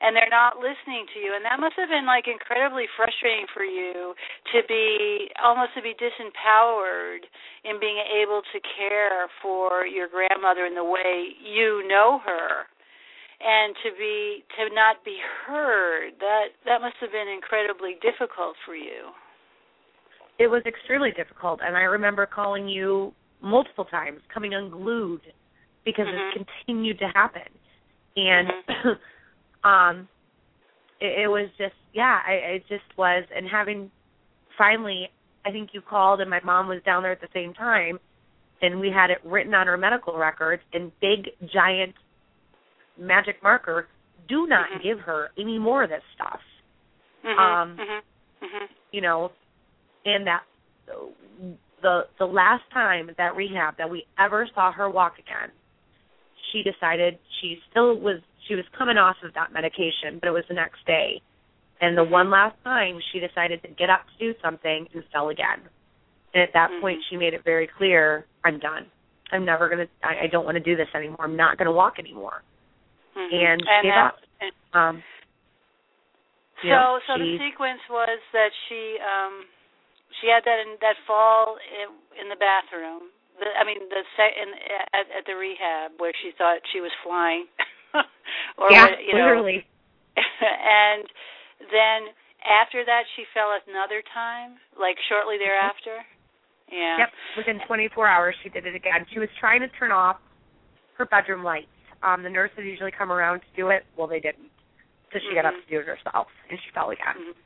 [0.00, 1.32] and they're not listening to you.
[1.34, 4.14] And that must have been like incredibly frustrating for you
[4.52, 7.24] to be almost to be disempowered
[7.64, 12.68] in being able to care for your grandmother in the way you know her.
[13.36, 18.74] And to be to not be heard that that must have been incredibly difficult for
[18.74, 19.12] you.
[20.38, 25.20] It was extremely difficult, and I remember calling you multiple times, coming unglued
[25.86, 26.34] because Mhm.
[26.34, 27.48] this continued to happen,
[28.16, 28.98] and Mhm.
[29.64, 30.08] um,
[31.00, 33.90] it, it was just yeah, I, it just was, and having
[34.58, 35.10] finally,
[35.46, 37.98] I think you called, and my mom was down there at the same time,
[38.60, 41.94] and we had it written on her medical records in big giant
[42.98, 43.88] magic marker.
[44.28, 44.82] Do not Mhm.
[44.82, 46.42] give her any more of this stuff.
[47.22, 47.38] Mhm.
[47.38, 48.02] Um, Mhm.
[48.42, 48.68] Mhm.
[48.90, 49.32] you know,
[50.04, 50.42] and that
[51.82, 55.52] the the last time at that rehab that we ever saw her walk again,
[56.52, 60.44] she decided she still was she was coming off of that medication, but it was
[60.48, 61.20] the next day,
[61.80, 65.30] And the one last time she decided to get up to do something and fell
[65.30, 65.66] again.
[66.32, 66.80] And at that mm-hmm.
[66.80, 68.86] point she made it very clear, I'm done.
[69.32, 71.22] I'm never gonna I, I don't want to do this anymore.
[71.22, 72.42] I'm not gonna walk anymore.
[73.16, 73.34] Mm-hmm.
[73.34, 74.16] And, and gave up.
[74.78, 75.02] Um
[76.62, 79.44] so know, so she, the sequence was that she um
[80.20, 83.12] she had that in, that fall in, in the bathroom.
[83.36, 84.48] The, I mean the set in
[84.96, 87.46] at, at the rehab where she thought she was flying.
[88.58, 89.64] or yeah, what, you literally.
[90.16, 91.04] Know, and
[91.68, 92.12] then
[92.44, 95.44] after that she fell another time, like shortly Mm-hmm.
[95.44, 95.96] thereafter.
[96.72, 96.98] Yeah.
[96.98, 97.10] Yep.
[97.36, 99.06] Within 24 hours, she did it again.
[99.12, 100.16] She was trying to turn off
[100.98, 101.70] her bedroom lights.
[102.02, 103.84] Um, the nurses usually come around to do it.
[103.96, 104.50] Well, they didn't.
[105.12, 105.36] So she mm-hmm.
[105.36, 107.14] got up to do it herself, and she fell again.
[107.14, 107.38] Mm-hmm.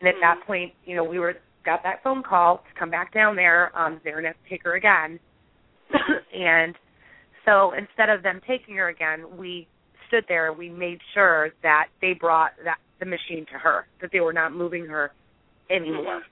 [0.00, 3.14] And at that point, you know, we were got that phone call to come back
[3.14, 3.76] down there.
[3.78, 5.20] Um, they were going to take her again.
[6.34, 6.74] and
[7.44, 9.66] so instead of them taking her again, we
[10.08, 10.50] stood there.
[10.50, 14.32] And we made sure that they brought that the machine to her, that they were
[14.32, 15.12] not moving her
[15.70, 16.22] anymore.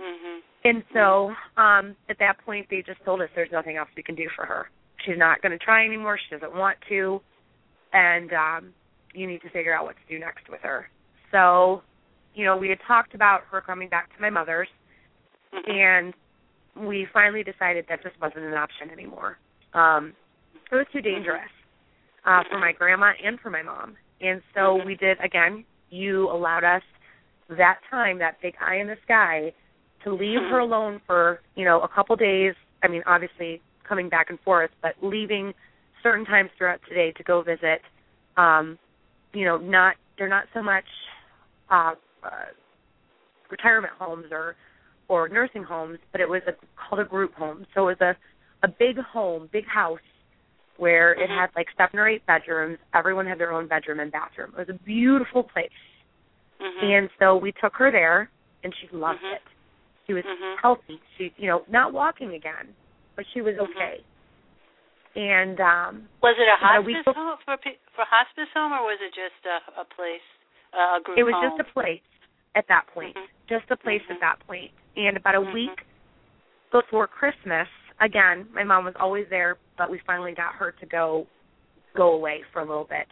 [0.00, 0.40] Mhm.
[0.64, 4.14] And so um at that point they just told us there's nothing else we can
[4.14, 4.68] do for her.
[5.04, 6.18] She's not going to try anymore.
[6.18, 7.20] She doesn't want to.
[7.92, 8.74] And um
[9.14, 10.90] you need to figure out what to do next with her.
[11.30, 11.82] So,
[12.34, 14.68] you know, we had talked about her coming back to my mother's
[15.54, 15.70] Mm-hmm.
[15.70, 16.14] and
[16.76, 19.38] we finally decided that just wasn't an option anymore.
[19.74, 20.14] Um
[20.70, 21.50] it was too dangerous
[22.24, 23.96] uh for my grandma and for my mom.
[24.20, 24.86] And so Mhm.
[24.86, 26.82] we did again, you allowed us
[27.48, 29.52] that time, that big eye in the sky
[30.04, 34.30] to leave her alone for you know a couple days i mean obviously coming back
[34.30, 35.52] and forth but leaving
[36.02, 37.80] certain times throughout today to go visit
[38.36, 38.78] um
[39.32, 40.84] you know not they're not so much
[41.70, 42.28] uh, uh
[43.50, 44.54] retirement homes or
[45.08, 48.16] or nursing homes but it was a called a group home so it was a
[48.66, 49.98] a big home big house
[50.78, 51.36] where it Mhm.
[51.38, 54.68] had like seven or eight bedrooms everyone had their own bedroom and bathroom it was
[54.68, 55.70] a beautiful place
[56.60, 56.82] Mhm.
[56.82, 58.30] and so we took her there
[58.64, 59.34] and she loved Mhm.
[59.34, 59.42] it
[60.06, 60.58] she was Mhm.
[60.62, 61.00] healthy.
[61.18, 62.74] She, you know, not walking again,
[63.16, 63.66] but she was Mhm.
[63.70, 64.04] okay.
[65.16, 67.56] And um Was it a about a week hospice home for
[67.94, 70.22] for hospice home, or was it just a, a place,
[70.72, 71.42] a group it was home?
[71.42, 72.02] just a place
[72.56, 73.28] at that point, Mhm.
[73.48, 74.14] just a place Mhm.
[74.14, 74.72] at that point.
[74.96, 75.52] And about a Mhm.
[75.52, 75.84] week
[76.72, 77.68] before Christmas,
[78.00, 81.26] again, my mom was always there, but we finally got her to go
[81.94, 83.10] go away for a little bit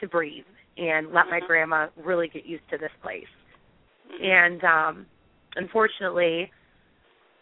[0.00, 0.44] to breathe
[0.76, 1.46] and let my Mhm.
[1.46, 3.28] grandma really get used to this place.
[4.08, 4.24] Mhm.
[4.24, 5.06] And um
[5.56, 6.52] unfortunately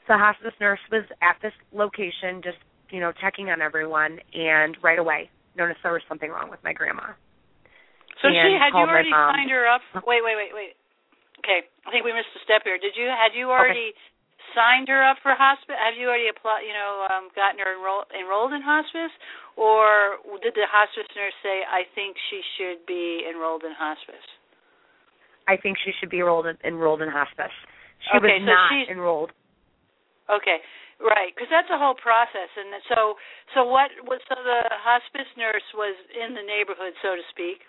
[0.06, 2.58] the hospice nurse was at this location just,
[2.90, 6.72] you know, checking on everyone and right away noticed there was something wrong with my
[6.72, 7.12] grandma.
[8.22, 9.82] So she had you already signed her up.
[10.06, 10.76] Wait, wait, wait, wait.
[11.46, 12.74] Okay, I think we missed a step here.
[12.74, 13.94] Did you had you already
[14.50, 15.78] signed her up for hospice?
[15.78, 16.66] Have you already applied?
[16.66, 19.14] You know, um, gotten her enrolled enrolled in hospice,
[19.54, 24.26] or did the hospice nurse say, "I think she should be enrolled in hospice"?
[25.46, 27.54] I think she should be enrolled in, enrolled in hospice.
[28.10, 29.30] She Okay, was so not she's- enrolled.
[30.26, 30.58] Okay,
[30.98, 33.14] right, because that's a whole process, and so
[33.54, 33.94] so what?
[34.02, 34.18] What?
[34.26, 37.62] So the hospice nurse was in the neighborhood, so to speak,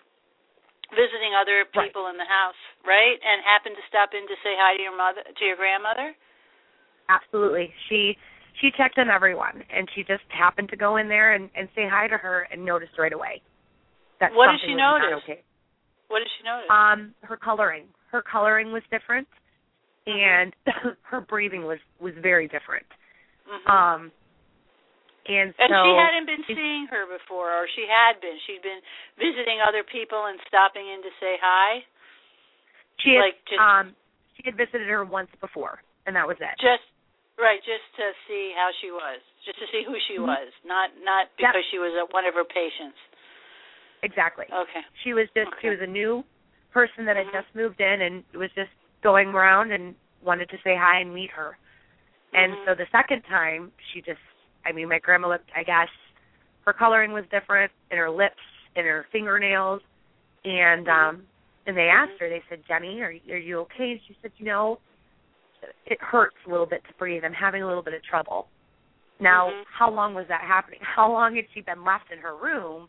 [0.91, 1.87] visiting other Right.
[1.87, 3.19] people in the house, right?
[3.21, 6.15] And happened to stop in to say hi to your mother, to your grandmother.
[7.09, 7.73] Absolutely.
[7.89, 8.17] She
[8.61, 11.87] she checked on everyone and she just happened to go in there and, and say
[11.87, 13.41] hi to her and noticed right away.
[14.19, 15.21] That What did she notice?
[15.23, 15.43] Okay.
[16.07, 16.69] What did she notice?
[16.69, 17.85] Um, her coloring.
[18.11, 19.27] Her coloring was different
[20.07, 20.53] Mm-hmm.
[20.65, 22.85] and her breathing was was very different.
[23.47, 23.69] Mhm.
[23.69, 24.11] Um
[25.27, 28.35] and so and she hadn't been seeing her before, or she had been.
[28.47, 28.79] She'd been
[29.19, 31.83] visiting other people and stopping in to say hi.
[33.03, 33.95] she had, like just- um
[34.35, 36.55] she had visited her once before and that was it.
[36.61, 36.85] Just
[37.37, 40.25] right, just to see how she was, just to see who she Mhm.
[40.27, 41.53] was, not not Yep.
[41.53, 42.97] because she was a, one of her patients.
[44.03, 44.45] Exactly.
[44.51, 44.81] Okay.
[45.03, 46.23] She was just she was a new
[46.71, 47.33] person that had Mhm.
[47.33, 51.31] just moved in and was just going around and wanted to say hi and meet
[51.31, 51.57] her.
[52.33, 52.65] And Mhm.
[52.65, 54.21] so the second time she just
[54.67, 55.89] I mean my grandma looked I guess
[56.65, 58.35] her coloring was different in her lips
[58.75, 59.81] and her fingernails
[60.43, 61.23] and um
[61.65, 64.45] and they asked her they said Jenny are are you okay and she said you
[64.45, 64.79] know
[65.85, 68.47] it hurts a little bit to breathe I'm having a little bit of trouble.
[69.19, 69.63] Now Mhm.
[69.65, 70.79] how long was that happening?
[70.97, 72.87] How long had she been left in her room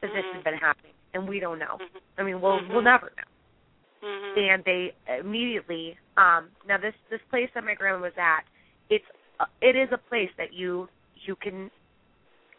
[0.00, 0.34] that this Mhm.
[0.34, 0.92] had been happening?
[1.14, 1.78] And we don't know.
[1.80, 2.00] Mhm.
[2.18, 4.08] I mean, we'll we'll never know.
[4.08, 4.36] Mhm.
[4.52, 8.44] And they immediately um now this this place that my grandma was at,
[8.90, 9.04] it's
[9.40, 10.88] uh, it is a place that you
[11.26, 11.70] you can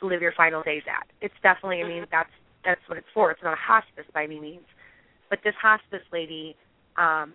[0.01, 1.07] live your final days at.
[1.21, 2.09] It's definitely I mean Mhm.
[2.11, 2.31] that's
[2.63, 3.31] that's what it's for.
[3.31, 4.65] It's not a hospice by any means.
[5.29, 6.55] But this hospice lady
[6.97, 7.33] um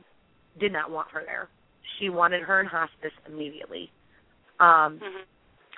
[0.59, 1.49] did not want her there.
[1.99, 3.91] She wanted her in hospice immediately.
[4.61, 5.25] Um Mhm.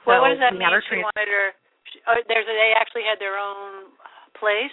[0.04, 0.62] Well, what does that mean?
[0.68, 1.54] her She trans- wanted her.
[1.84, 3.92] She, oh, there's they actually had their own
[4.34, 4.72] place.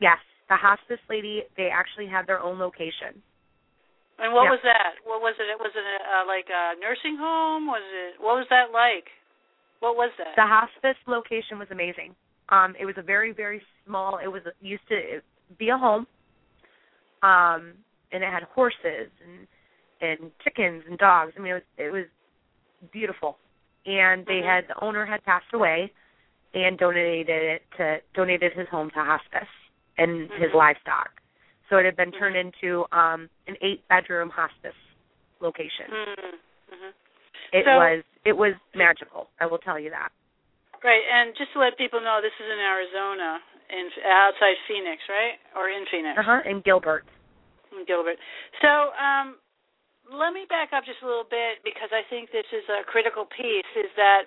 [0.00, 3.22] yes, the hospice lady, they actually had their own location.
[4.18, 4.50] And what Yeah.
[4.50, 4.96] was that?
[5.04, 5.58] What was it?
[5.60, 7.66] Was it a, uh, like a nursing home?
[7.66, 8.20] Was it?
[8.20, 9.10] What was that like?
[9.80, 10.34] What was that?
[10.36, 12.14] The hospice location was amazing.
[12.48, 14.18] Um, it was a very, very small.
[14.22, 15.20] It was used to
[15.58, 16.06] be a home,
[17.22, 17.72] um,
[18.12, 19.46] and it had horses and
[20.00, 21.32] and chickens and dogs.
[21.36, 22.04] I mean, it was it was
[22.92, 23.38] beautiful.
[23.86, 24.46] And they Mhm.
[24.46, 25.92] had the owner had passed away,
[26.54, 29.48] and donated it to donated his home to hospice
[29.98, 30.54] and his Mhm.
[30.54, 31.20] livestock.
[31.68, 32.40] So it had been turned Mhm.
[32.40, 34.76] into um an eight bedroom hospice
[35.40, 35.90] location.
[35.90, 36.36] Mm-hmm.
[37.52, 39.30] It So- was it was magical.
[39.40, 40.10] I will tell you that.
[40.84, 45.38] Right, and just to let people know, this is in Arizona, in outside Phoenix, right,
[45.56, 46.40] or in Phoenix, Uh huh.
[46.44, 47.04] And Gilbert.
[47.72, 48.18] in Gilbert.
[48.60, 49.38] So, um,
[50.10, 53.24] let me back up just a little bit because I think this is a critical
[53.26, 53.66] piece.
[53.76, 54.26] Is that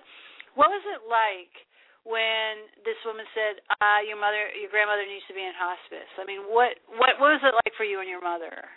[0.55, 1.65] what was it like
[2.03, 6.09] when this woman said, "Ah, your mother, your grandmother needs to be in hospice"?
[6.19, 8.69] I mean, what what what was it like for you and your mother?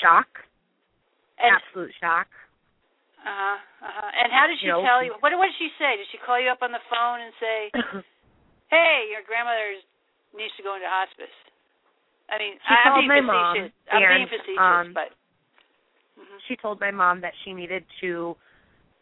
[0.00, 0.44] Shock.
[1.38, 2.28] And Absolute shock.
[3.20, 4.10] Uh-huh, uh-huh.
[4.16, 5.12] And how did she You know, tell you?
[5.20, 5.96] What what did she say?
[5.96, 7.58] Did she call you up on the phone and say,
[8.72, 9.76] "Hey, your grandmother
[10.36, 11.32] needs to go into hospice"?
[12.30, 13.72] I mean, She I'm called being my mom, facetious.
[13.90, 15.10] I'm being and, facetious, um, but
[16.18, 16.38] Mhm.
[16.46, 18.36] she told my mom that she needed to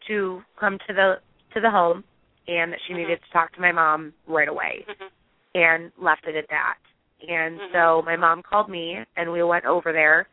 [0.07, 1.21] to come to the
[1.53, 2.03] to the home
[2.47, 2.97] and that she Mhm.
[2.97, 5.09] needed to talk to my mom right away Mhm.
[5.55, 6.77] and left it at that.
[7.27, 7.71] And Mhm.
[7.71, 10.27] so my mom called me and we went over there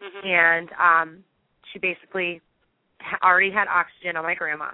[0.00, 0.24] Mhm.
[0.24, 1.24] and um
[1.72, 2.40] she basically
[3.22, 4.70] already had oxygen on my grandma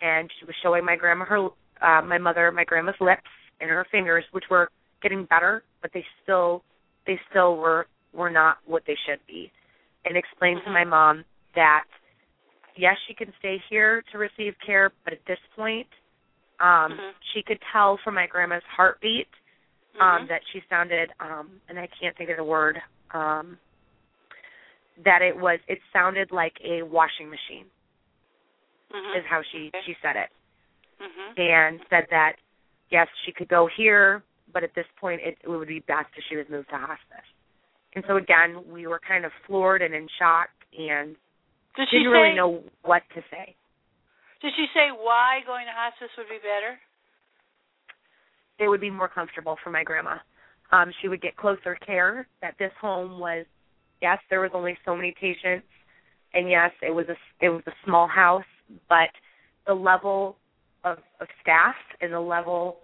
[0.00, 1.48] and she was showing my grandma her
[1.80, 3.22] uh my mother my grandma's lips
[3.60, 4.70] and her fingers which were
[5.02, 6.62] getting better but they still
[7.06, 9.50] they still were were not what they should be
[10.04, 11.84] and explained to my mom that
[12.76, 15.86] yes she can stay here to receive care but at this point
[16.60, 17.12] um Mhm.
[17.32, 19.28] she could tell from my grandma's heartbeat
[20.00, 20.28] um Mhm.
[20.28, 22.80] that she sounded um and I can't think of the word
[23.12, 23.58] um
[25.04, 27.66] that it was it sounded like a washing machine
[28.92, 29.16] Mhm.
[29.18, 29.82] is how she Okay.
[29.86, 30.30] she said it
[31.00, 31.38] Mhm.
[31.38, 32.36] and said that
[32.90, 36.24] yes she could go here but at this point it, it would be best if
[36.24, 37.26] she was moved to hospice
[37.94, 41.16] and so again we were kind of floored and in shock and
[41.76, 42.20] Did she didn't say?
[42.20, 43.56] really know what to say
[44.40, 46.78] Did she say why going to hospice would be better?
[48.58, 50.18] it would be more comfortable for my grandma.
[50.70, 52.28] Um, she would get closer care.
[52.42, 53.44] That this home was,
[54.02, 55.66] yes, there was only so many patients,
[56.34, 58.44] and yes, it was a it was a small house,
[58.88, 59.08] but
[59.66, 60.36] the level
[60.84, 62.78] of, of staff and the level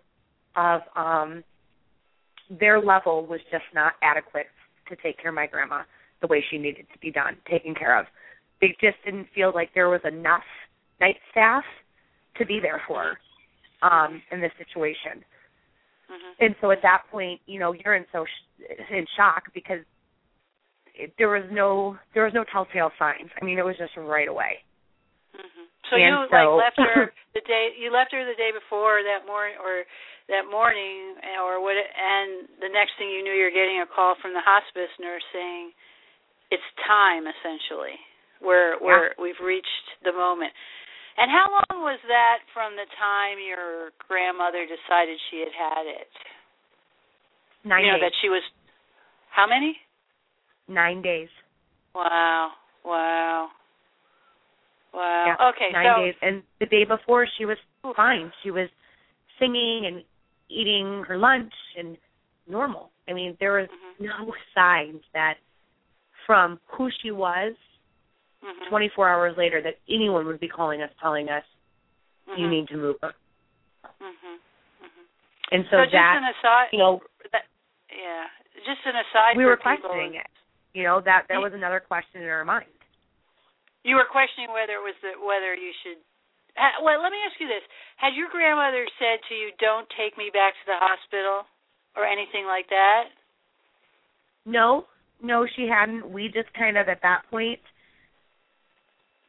[0.56, 1.42] of um,
[2.60, 4.46] their level was just not adequate
[4.88, 5.82] to take care of my grandma
[6.20, 8.06] the way she needed to be done, taken care of.
[8.60, 10.42] They just didn't feel like there was enough
[11.00, 11.64] night staff
[12.38, 13.16] to be there for
[13.82, 15.24] her um, in this situation.
[16.10, 16.34] Mhm.
[16.40, 19.80] And so at that point, you know, you're in so sh- in shock because
[20.98, 23.30] it, there was no there was no telltale signs.
[23.40, 24.60] I mean, it was just right away.
[25.34, 25.64] Mhm.
[25.90, 29.02] So And you so- like left her the day you left her the day before
[29.06, 29.84] that morning or
[30.28, 34.34] that morning or what and the next thing you knew you're getting a call from
[34.34, 35.72] the hospice nurse saying
[36.50, 37.96] it's time essentially.
[38.42, 40.52] We're we're we've reached the moment.
[41.18, 46.06] And how long was that from the time your grandmother decided she had had it?
[47.66, 48.06] Nine you know days.
[48.06, 48.42] that she was
[49.34, 49.74] how many?
[50.68, 51.28] Nine days.
[51.94, 52.50] Wow.
[52.84, 53.48] Wow.
[54.92, 55.24] Wow.
[55.26, 56.14] Yeah, okay, Nine so days.
[56.22, 57.56] And the day before, she was
[57.96, 58.32] fine.
[58.42, 58.68] She was
[59.38, 60.02] singing and
[60.48, 61.96] eating her lunch and
[62.48, 62.90] normal.
[63.08, 64.06] I mean, there was Mhm.
[64.06, 65.38] no signs that
[66.26, 67.54] from who she was
[68.42, 68.66] Mhm.
[68.68, 71.44] 24 hours later that anyone would be calling us telling us
[72.36, 72.50] you Mhm.
[72.50, 73.14] need to move her.
[74.00, 74.38] Mhm.
[74.82, 75.06] Mhm.
[75.52, 77.02] And So, so, just that an aside, you know
[77.32, 77.46] that,
[77.90, 78.28] yeah,
[78.64, 79.36] just an aside.
[79.36, 79.78] we were people.
[79.80, 80.26] questioning it.
[80.74, 82.68] You know that that was another question in our mind.
[83.84, 85.98] You were questioning whether it was the, whether you should.
[86.82, 87.64] Well, let me ask you this:
[87.96, 91.46] Had your grandmother said to you, "Don't take me back to the hospital,"
[91.96, 93.14] or anything like that?
[94.44, 94.86] No,
[95.22, 96.10] no, she hadn't.
[96.10, 97.60] We just kind of at that point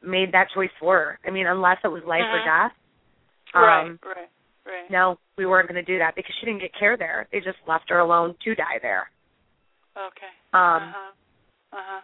[0.02, 1.20] made that choice for her.
[1.26, 2.72] I mean, unless it was life or death.
[3.54, 4.30] right, Um, right,
[4.66, 4.90] right.
[4.90, 7.28] No, we weren't going to do that because she didn't get care there.
[7.32, 9.12] They just left her alone to die there.
[9.98, 10.32] Okay.
[10.54, 11.12] Um, uh
[11.72, 11.78] huh.
[11.78, 12.02] Uh huh.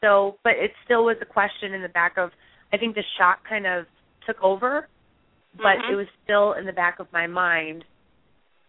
[0.00, 2.30] So, but it still was a question in the back of.
[2.72, 3.86] I think the shock kind of
[4.26, 4.88] took over,
[5.56, 5.92] but Mhm.
[5.92, 7.84] it was still in the back of my mind.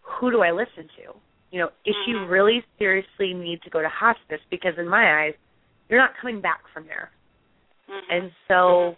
[0.01, 1.15] Who do I listen to?
[1.51, 2.29] You know, if you Mhm.
[2.29, 5.35] really seriously need to go to hospice, because in my eyes,
[5.89, 7.11] you're not coming back from there.
[7.87, 8.03] Mhm.
[8.09, 8.95] And so,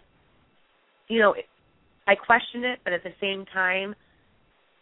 [1.08, 1.34] you know,
[2.06, 3.94] I questioned it, but at the same time,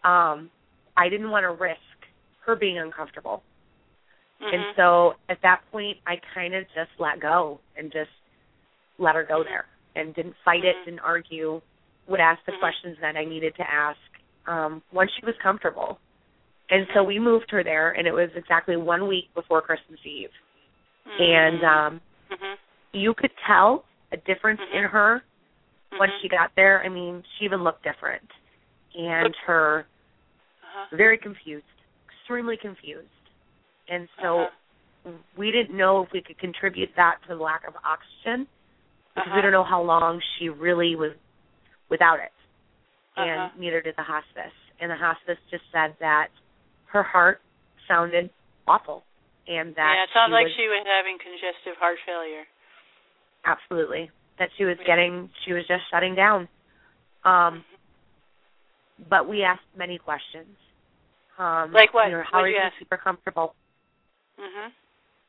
[0.05, 0.51] um,
[0.97, 1.81] I didn't want to risk
[2.41, 3.43] her being uncomfortable.
[4.43, 4.55] Mm-hmm.
[4.55, 8.11] And so at that point, I kind of just let go and just
[8.99, 10.85] let her go there and didn't fight it, Mhm.
[10.85, 11.61] didn't argue,
[12.07, 12.59] would ask the Mhm.
[12.61, 13.99] questions that I needed to ask
[14.47, 15.99] um, once she was comfortable.
[16.71, 20.31] And so we moved her there, and it was exactly one week before Christmas Eve.
[21.19, 22.01] And um,
[22.93, 25.23] you could tell a difference in her
[25.99, 26.83] once she got there.
[26.85, 28.29] I mean, she even looked different,
[28.95, 29.87] and her
[30.63, 30.97] Uh-huh.
[30.97, 31.67] very confused,
[32.09, 33.09] extremely confused.
[33.89, 35.13] And so Uh-huh.
[35.37, 38.47] we didn't know if we could contribute that to the lack of oxygen
[39.15, 39.37] because Uh-huh.
[39.37, 41.13] we don't know how long she really was
[41.89, 42.33] without it,
[43.17, 43.59] and Uh-huh.
[43.59, 44.53] neither did the hospice.
[44.81, 46.29] And the hospice just said that
[46.87, 47.41] her heart
[47.89, 48.31] sounded
[48.67, 49.05] awful,
[49.47, 52.47] and that yeah, it sounds like was, she was having congestive heart failure.
[53.45, 56.49] absolutely that she was getting she was just shutting down.
[57.25, 57.65] Um,
[59.09, 60.57] but we asked many questions.
[61.39, 62.07] Um, Like what?
[62.07, 62.75] You know, how What'd are you you going ask?
[62.75, 63.55] to keep her comfortable?
[64.39, 64.73] Mhm.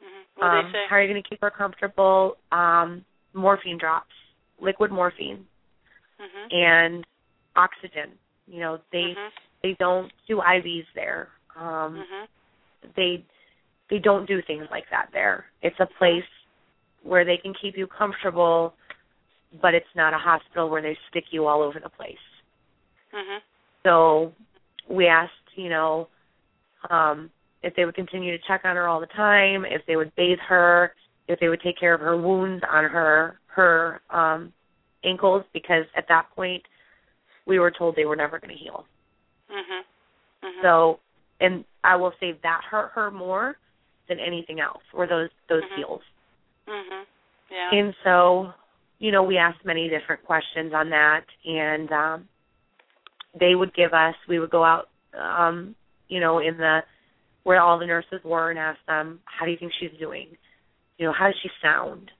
[0.03, 0.25] Mhm.
[0.35, 0.73] What um?
[0.89, 2.37] How are you going to keep her comfortable?
[2.51, 4.13] Um, morphine drops,
[4.59, 5.47] liquid morphine,
[6.19, 6.53] Mhm.
[6.53, 7.07] and
[7.55, 8.17] oxygen.
[8.47, 9.31] You know, they Mhm.
[9.61, 11.29] they don't do IVs there.
[11.55, 12.27] Um, Mhm.
[12.95, 13.25] They
[13.89, 15.49] they don't do things like that there.
[15.61, 16.27] It's a place
[17.03, 18.75] where they can keep you comfortable,
[19.61, 22.19] but it's not a hospital where they stick you all over the place.
[23.13, 23.41] Mhm.
[23.83, 24.33] So
[24.87, 26.09] we asked, you know,
[26.89, 27.31] um,
[27.63, 30.39] if they would continue to check on her all the time, if they would bathe
[30.47, 30.93] her,
[31.27, 34.53] if they would take care of her wounds on her her um
[35.03, 36.61] ankles because at that point
[37.45, 38.85] we were told they were never going to heal.
[39.49, 39.83] Mhm.
[40.43, 40.61] Mhm.
[40.61, 40.99] So
[41.39, 43.57] and I will say that hurt her more
[44.07, 45.75] than anything else were those those Mhm.
[45.75, 46.03] heels.
[46.67, 47.05] Mhm.
[47.49, 47.69] Yeah.
[47.71, 48.53] And so,
[48.99, 52.29] you know, we asked many different questions on that and um
[53.33, 55.75] they would give us we would go out um,
[56.09, 56.83] you know, in the
[57.47, 60.27] where all the nurses were and ask them, How do you think she's doing?
[60.97, 62.11] You know, how does she sound?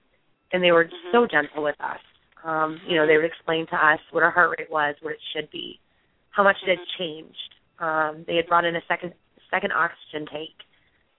[0.54, 1.12] And they were Mhm.
[1.12, 2.00] so gentle with us.
[2.46, 5.20] Um, you know, they would explain to us what her heart rate was, what it
[5.34, 5.82] should be,
[6.30, 6.98] how much it had Mhm.
[6.98, 7.56] changed.
[7.80, 9.14] Um, they had brought in a second
[9.50, 10.56] second oxygen tank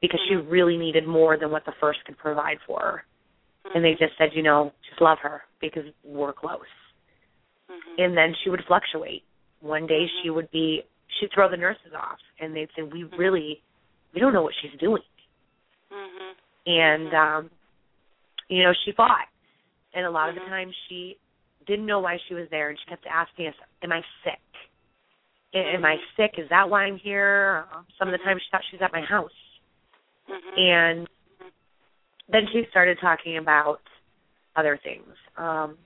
[0.00, 0.50] because she Mhm.
[0.50, 3.04] really needed more than what the first could provide for her
[3.74, 3.98] and they Mhm.
[3.98, 6.66] just said, you know, just love her because we're close.
[7.68, 7.98] Mhm.
[7.98, 9.24] And then she would fluctuate.
[9.60, 13.62] One day she would be, she'd throw the nurses off, and they'd say, we really,
[14.14, 15.02] we don't know what she's doing.
[15.92, 16.34] Mhm.
[16.66, 17.14] And, Mhm.
[17.14, 17.50] um,
[18.48, 19.28] you know, she fought.
[19.94, 20.44] And a lot of Mhm.
[20.44, 21.18] the time she
[21.66, 24.40] didn't know why she was there, and she kept asking us, am I sick?
[25.54, 26.16] Am I Mhm.
[26.16, 26.38] sick?
[26.38, 27.66] Is that why I'm here?
[27.98, 29.32] Some of the time she thought she was at my house.
[30.56, 31.08] And
[32.28, 33.80] then she started talking about
[34.56, 35.78] other things um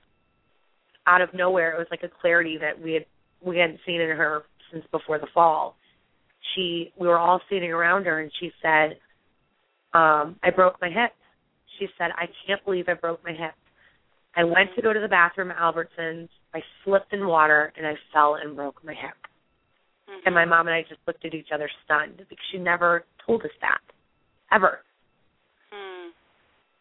[1.05, 3.05] out of nowhere it was like a clarity that we had
[3.41, 5.77] we hadn't seen in her since before the fall
[6.53, 8.97] she we were all sitting around her and she said
[9.93, 11.11] um i broke my hip
[11.79, 13.53] she said i can't believe i broke my hip
[14.35, 17.93] i went to go to the bathroom at albertsons i slipped in water and i
[18.11, 19.15] fell and broke my hip
[20.09, 20.19] Mhm.
[20.25, 23.43] and my mom and i just looked at each other stunned because she never told
[23.43, 23.79] us that
[24.51, 24.81] ever
[25.71, 26.09] Hmm.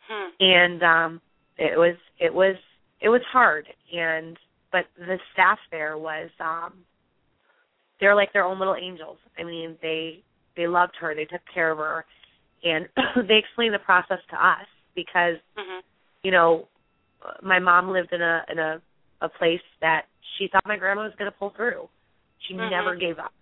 [0.08, 0.28] Hmm.
[0.40, 1.20] and um
[1.56, 2.56] it was it was
[3.00, 4.36] it was hard and
[4.72, 6.72] but the staff there was um
[8.02, 10.22] they're like their own little angels i mean they
[10.56, 12.04] they loved her they took care of her
[12.64, 12.88] and
[13.28, 15.80] they explained the process to us because Mhm.
[16.24, 16.68] you know
[17.42, 18.82] my mom lived in a in a
[19.22, 21.88] a place that she thought my grandma was going to pull through
[22.40, 22.70] she Mhm.
[22.70, 23.32] never gave up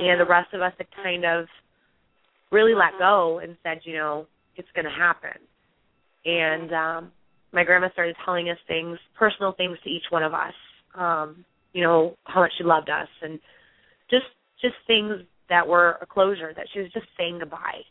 [0.00, 0.28] and the Mhm.
[0.28, 1.46] rest of us had kind of
[2.50, 2.98] really let Mhm.
[2.98, 5.38] go and said, you know, it's going to happen.
[6.24, 7.12] And um
[7.52, 10.54] my grandma started telling us things, personal things to each one of us.
[10.94, 13.40] Um, you know, how much she loved us and
[14.10, 14.26] just
[14.60, 17.82] just things that were a closure that she was just saying goodbye.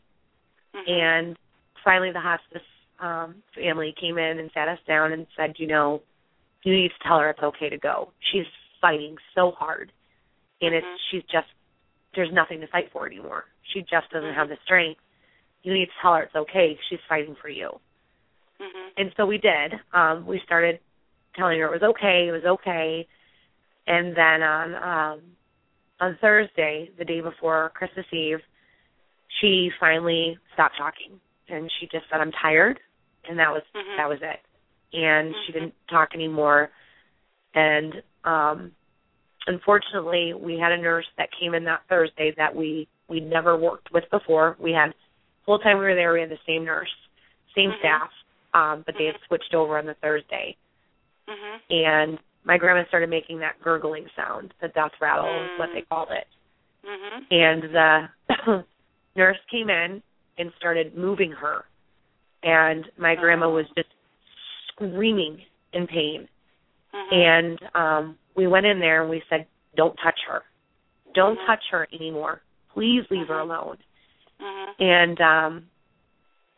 [0.75, 0.89] Mhm.
[0.89, 1.37] And
[1.83, 2.63] finally the hospice
[2.99, 6.01] um family came in and sat us down and said, you know,
[6.63, 8.11] you need to tell her it's okay to go.
[8.19, 8.45] She's
[8.81, 9.91] fighting so hard.
[10.61, 11.47] And it's she's just
[12.15, 13.45] there's nothing to fight for anymore.
[13.73, 14.35] She just doesn't Mhm.
[14.35, 15.01] have the strength.
[15.63, 16.77] You need to tell her it's okay.
[16.89, 17.79] She's fighting for you.
[18.59, 18.91] Mhm.
[18.97, 19.79] And so we did.
[19.93, 20.79] Um, we started
[21.35, 23.07] telling her it was okay, it was okay.
[23.87, 25.21] And then on um
[25.99, 28.39] on Thursday, the day before Christmas Eve,
[29.41, 31.19] she finally stopped talking
[31.49, 32.79] and she just said, I'm tired
[33.27, 33.97] and that was Mhm.
[33.97, 34.39] that was it.
[34.93, 35.53] And she Mhm.
[35.53, 36.71] didn't talk anymore.
[37.53, 38.71] And um
[39.47, 43.91] unfortunately we had a nurse that came in that Thursday that we we never worked
[43.91, 44.55] with before.
[44.59, 44.93] We had
[45.45, 46.93] full time we were there, we had the same nurse,
[47.55, 47.79] same Mhm.
[47.79, 48.11] staff,
[48.53, 49.25] um, but they had Mhm.
[49.27, 50.55] switched over on the Thursday.
[51.27, 51.61] Mhm.
[51.69, 55.73] And my grandma started making that gurgling sound, the death rattle is what Mm.
[55.73, 56.27] they called it.
[56.83, 57.31] Mhm.
[57.31, 58.09] And the
[59.15, 60.01] nurse came in
[60.37, 61.65] and started moving her.
[62.43, 63.55] And my grandma Oh.
[63.55, 63.89] was just
[64.69, 66.27] screaming in pain.
[66.93, 67.13] Mhm.
[67.13, 70.43] And um we went in there and we said, Don't touch her.
[71.13, 71.45] Don't Mhm.
[71.45, 72.41] touch her anymore.
[72.69, 73.41] Please leave her Mhm.
[73.41, 73.77] alone.
[74.39, 74.75] Mhm.
[74.79, 75.69] And um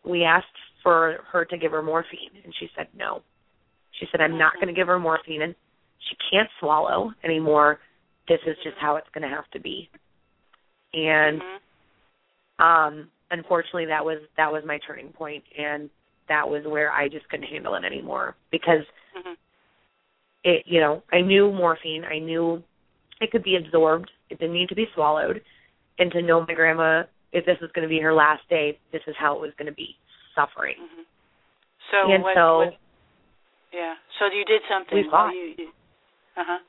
[0.03, 0.47] we asked
[0.83, 3.23] for her to give her morphine and she said no.
[3.93, 5.55] She said, I'm not going to give her morphine and
[6.09, 7.79] she can't swallow anymore.
[8.27, 9.89] This is just how it's going to have to be.
[10.93, 11.57] And Mhm.
[12.59, 15.89] um unfortunately that was that was my turning point and
[16.27, 18.85] that was where I just couldn't handle it anymore because
[19.15, 19.37] Mhm.
[20.43, 22.63] it you know, I knew morphine, I knew
[23.19, 25.43] it could be absorbed, it didn't need to be swallowed.
[25.99, 29.01] And to know my grandma if this was going to be her last day, this
[29.07, 29.95] is how it was going to be,
[30.35, 30.75] suffering.
[30.77, 31.05] Mhm.
[31.91, 32.77] So and what, so what?
[33.71, 33.95] Yeah.
[34.19, 34.97] So you did something.
[34.97, 35.33] We fought.
[35.33, 35.71] You, you,
[36.37, 36.59] uh huh.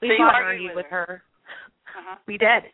[0.00, 1.22] we so fought and argued with her.
[1.92, 2.16] Uh huh.
[2.26, 2.64] We did.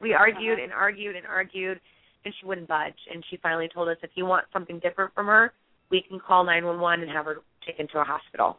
[0.00, 0.64] We argued Uh-huh.
[0.64, 1.80] and argued and argued,
[2.24, 2.98] and she wouldn't budge.
[3.12, 5.52] And she finally told us, if you want something different from her,
[5.90, 8.58] we can call 911 and have her taken to a hospital.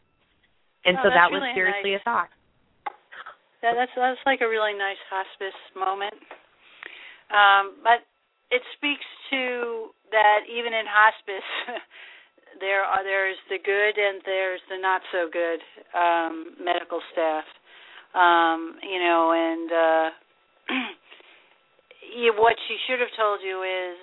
[0.86, 2.02] And Oh, so that was really seriously nice.
[2.02, 2.30] a thought.
[3.64, 6.14] That, that's that's like a really nice hospice moment.
[7.32, 8.04] Um, but
[8.52, 11.50] it speaks to that even in hospice,
[12.60, 15.60] there are there's the good and there's the not so good
[15.98, 17.46] um, medical staff.
[18.14, 20.10] Um, you know, and uh,
[22.18, 23.98] you, what she should have told you is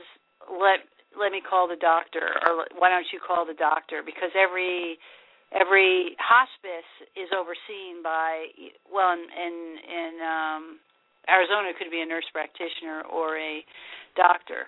[0.51, 0.82] let
[1.18, 4.03] let me call the doctor, or why don't you call the doctor?
[4.05, 4.98] Because every
[5.55, 8.46] every hospice is overseen by
[8.90, 9.55] well in in,
[9.86, 10.64] in um
[11.28, 13.62] Arizona could be a nurse practitioner or a
[14.16, 14.66] doctor.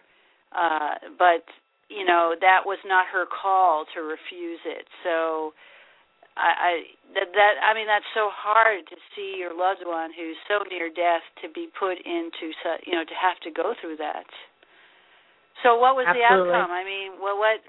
[0.54, 1.46] Uh but
[1.92, 4.88] you know that was not her call to refuse it.
[5.04, 5.52] So
[6.36, 6.72] I, I
[7.14, 10.88] that that I mean that's so hard to see your loved one who's so near
[10.88, 12.56] death to be put into
[12.88, 14.24] you know to have to go through that.
[15.60, 16.72] So what was the outcome?
[16.72, 17.60] I mean, what what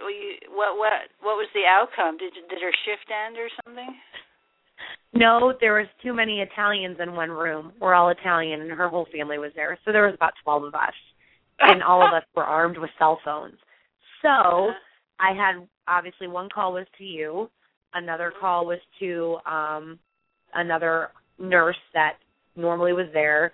[0.50, 2.18] what what what was the outcome?
[2.18, 3.92] Did did her shift end or something?
[5.14, 7.72] No, there was too many Italians in one room.
[7.80, 9.78] We're all Italian, and her whole family was there.
[9.86, 10.98] So there was about 12 of us,
[11.60, 13.58] and all of us were armed with cell phones.
[14.24, 14.72] So
[15.20, 17.50] I had obviously one call was to you,
[17.94, 20.00] another call was to um
[20.56, 21.10] another
[21.40, 22.18] nurse that
[22.56, 23.52] normally was there,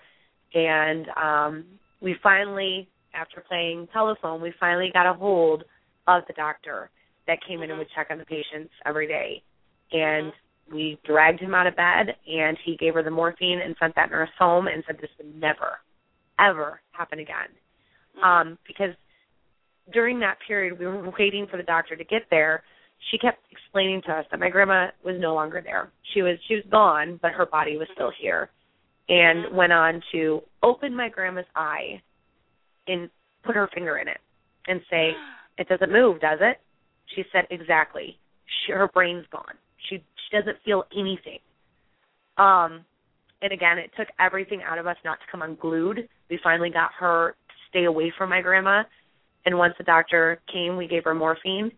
[0.53, 1.65] and um
[2.01, 5.63] we finally, after playing telephone, we finally got a hold
[6.07, 6.89] of the doctor
[7.27, 9.43] that came in and would check on the patients every day,
[9.91, 10.31] and
[10.71, 14.11] we dragged him out of bed and he gave her the morphine and sent that
[14.11, 15.79] nurse home and said this would never
[16.39, 17.49] ever happen again.
[18.17, 18.23] Mhm.
[18.23, 18.93] um because
[19.93, 22.63] during that period we were waiting for the doctor to get there.
[23.11, 25.91] She kept explaining to us that my grandma was no longer there.
[26.13, 28.49] She was she was gone but her body was still here
[29.07, 32.01] and went on to open my grandma's eye
[32.87, 33.09] and
[33.43, 34.19] put her finger in it
[34.67, 35.11] and say
[35.57, 36.59] it doesn't move does it?
[37.15, 38.17] She said exactly.
[38.65, 39.55] She, her brain's gone.
[39.89, 41.39] She she doesn't feel anything.
[42.37, 42.85] Um
[43.41, 46.07] and again it took everything out of us not to come unglued.
[46.29, 48.83] We finally got her to stay away from my grandma
[49.45, 51.71] and once the doctor came we gave her morphine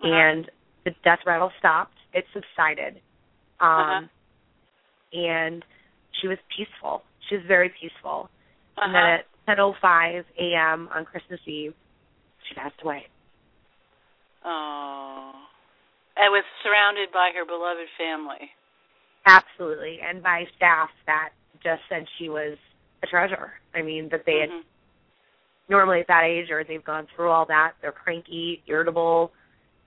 [0.00, 0.12] Uh-huh.
[0.12, 0.50] and
[0.84, 3.00] the death rattle stopped it subsided
[3.60, 4.06] um Uh-huh.
[5.12, 5.64] and
[6.20, 8.28] she was peaceful she was very peaceful
[8.76, 9.52] and then Uh-huh.
[9.52, 10.88] at 10:05 a.m.
[10.94, 11.74] on Christmas Eve
[12.48, 13.06] she passed away
[14.44, 15.32] Oh.
[16.16, 18.50] And was surrounded by her beloved family.
[19.26, 21.30] Absolutely, and by staff that
[21.62, 22.56] just said she was
[23.02, 23.52] a treasure.
[23.74, 24.64] I mean, that they had Mhm.
[25.68, 27.72] Normally at that age, or they've gone through all that.
[27.80, 29.32] They're cranky, irritable,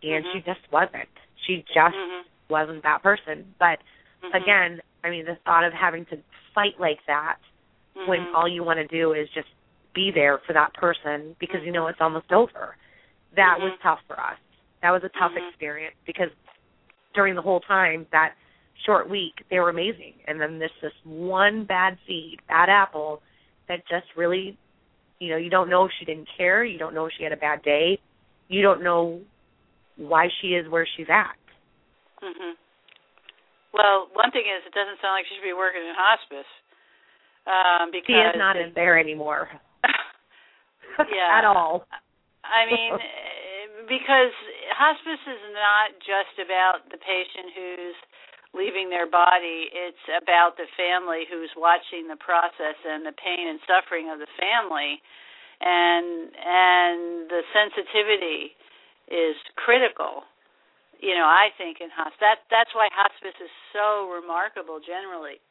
[0.03, 0.32] and Mhm.
[0.34, 1.09] she just wasn't.
[1.45, 2.23] She just Mhm.
[2.49, 3.53] wasn't that person.
[3.57, 3.82] But
[4.23, 4.36] Mhm.
[4.36, 6.17] again, I mean, the thought of having to
[6.53, 7.39] fight like that
[8.05, 8.36] when Mhm.
[8.36, 9.49] all you want to do is just
[9.93, 12.77] be there for that person because you know it's almost over.
[13.34, 13.82] That was Mhm.
[13.82, 14.38] tough for us.
[14.82, 16.32] That was a tough experience because
[17.13, 18.36] during the whole time that
[18.86, 23.21] short week they were amazing and then there's this one bad seed, bad apple
[23.67, 24.57] that just really
[25.22, 27.32] you know, you don't know if she didn't care, you don't know if she had
[27.32, 28.01] a bad day,
[28.49, 29.22] you don't know
[29.95, 31.38] why she is where she's at.
[32.26, 32.57] Mhm.
[33.72, 36.49] Well, one thing is, it doesn't sound like she should be working in hospice.
[37.45, 39.49] Um, because She is not in there anymore.
[40.99, 41.39] Yeah.
[41.39, 41.88] At all.
[42.43, 42.91] I mean,
[43.88, 44.34] because
[44.76, 47.95] hospice is not just about the patient who's
[48.54, 49.70] leaving their body.
[49.72, 54.30] It's about the family who's watching the process and the pain and suffering of the
[54.39, 55.02] family,
[55.62, 58.56] and and the sensitivity
[59.12, 60.24] is critical.
[61.02, 65.41] You know, I think in hospice that that's why hospice is so remarkable generally.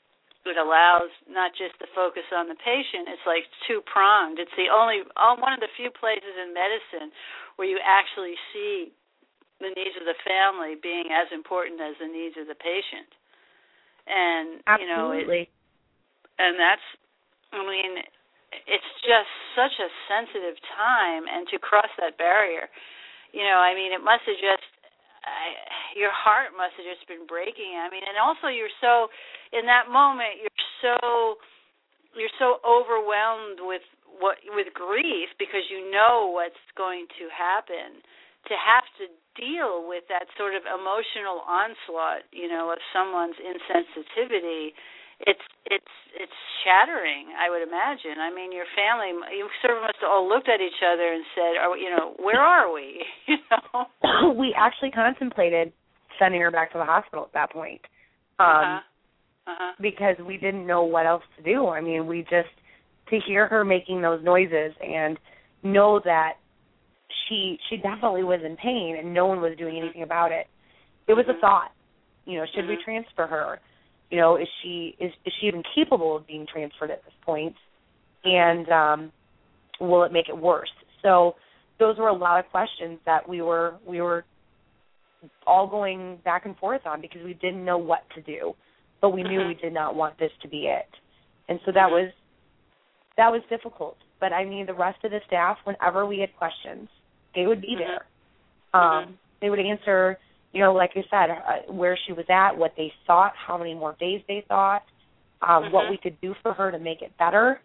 [0.46, 4.72] it allows not just the focus on the patient it's like two pronged it's the
[4.72, 7.12] only uh, one of the few places in medicine
[7.57, 8.88] where you actually see
[9.61, 13.08] the needs of the family being as important as the needs of the patient
[14.08, 14.84] and Absolutely.
[14.84, 15.48] you know it,
[16.40, 16.86] and that's
[17.52, 18.00] i mean
[18.66, 22.66] it's just such a sensitive time and to cross that barrier
[23.30, 24.66] you know i mean it must have just
[25.20, 25.52] I,
[25.98, 27.76] your heart must have just been breaking.
[27.76, 29.12] I mean, and also you're so
[29.52, 31.36] in that moment you're so
[32.16, 33.84] you're so overwhelmed with
[34.18, 38.00] what with grief because you know what's going to happen.
[38.49, 39.07] To have to
[39.38, 44.74] deal with that sort of emotional onslaught, you know, of someone's insensitivity
[45.26, 49.97] it's it's it's shattering i would imagine i mean your family you sort of must
[50.01, 53.36] have all looked at each other and said are you know where are we you
[53.51, 55.72] know we actually contemplated
[56.18, 57.80] sending her back to the hospital at that point
[58.38, 58.80] um uh-huh.
[59.47, 59.72] Uh-huh.
[59.80, 62.53] because we didn't know what else to do i mean we just
[63.11, 65.18] to hear her making those noises and
[65.62, 66.34] know that
[67.28, 69.84] she she definitely was in pain and no one was doing mm-hmm.
[69.84, 70.46] anything about it
[71.08, 71.38] it was mm-hmm.
[71.38, 71.72] a thought
[72.24, 72.70] you know should mm-hmm.
[72.70, 73.58] we transfer her
[74.11, 77.54] you know is she is is she even capable of being transferred at this point?
[78.24, 79.12] and um
[79.80, 80.70] will it make it worse
[81.02, 81.34] so
[81.78, 84.24] those were a lot of questions that we were we were
[85.46, 88.54] all going back and forth on because we didn't know what to do
[89.00, 89.48] but we knew Mhm.
[89.48, 90.88] we did not want this to be it
[91.48, 92.12] and so that was
[93.16, 96.88] that was difficult but i mean the rest of the staff whenever we had questions
[97.34, 98.06] they would be there
[98.74, 98.78] Mhm.
[98.78, 100.18] um they would answer
[100.52, 103.74] you know, like I said, uh, where she was at, what they thought, how many
[103.74, 104.82] more days they thought,
[105.42, 105.70] um, Mhm.
[105.70, 107.60] what we could do for her to make it better,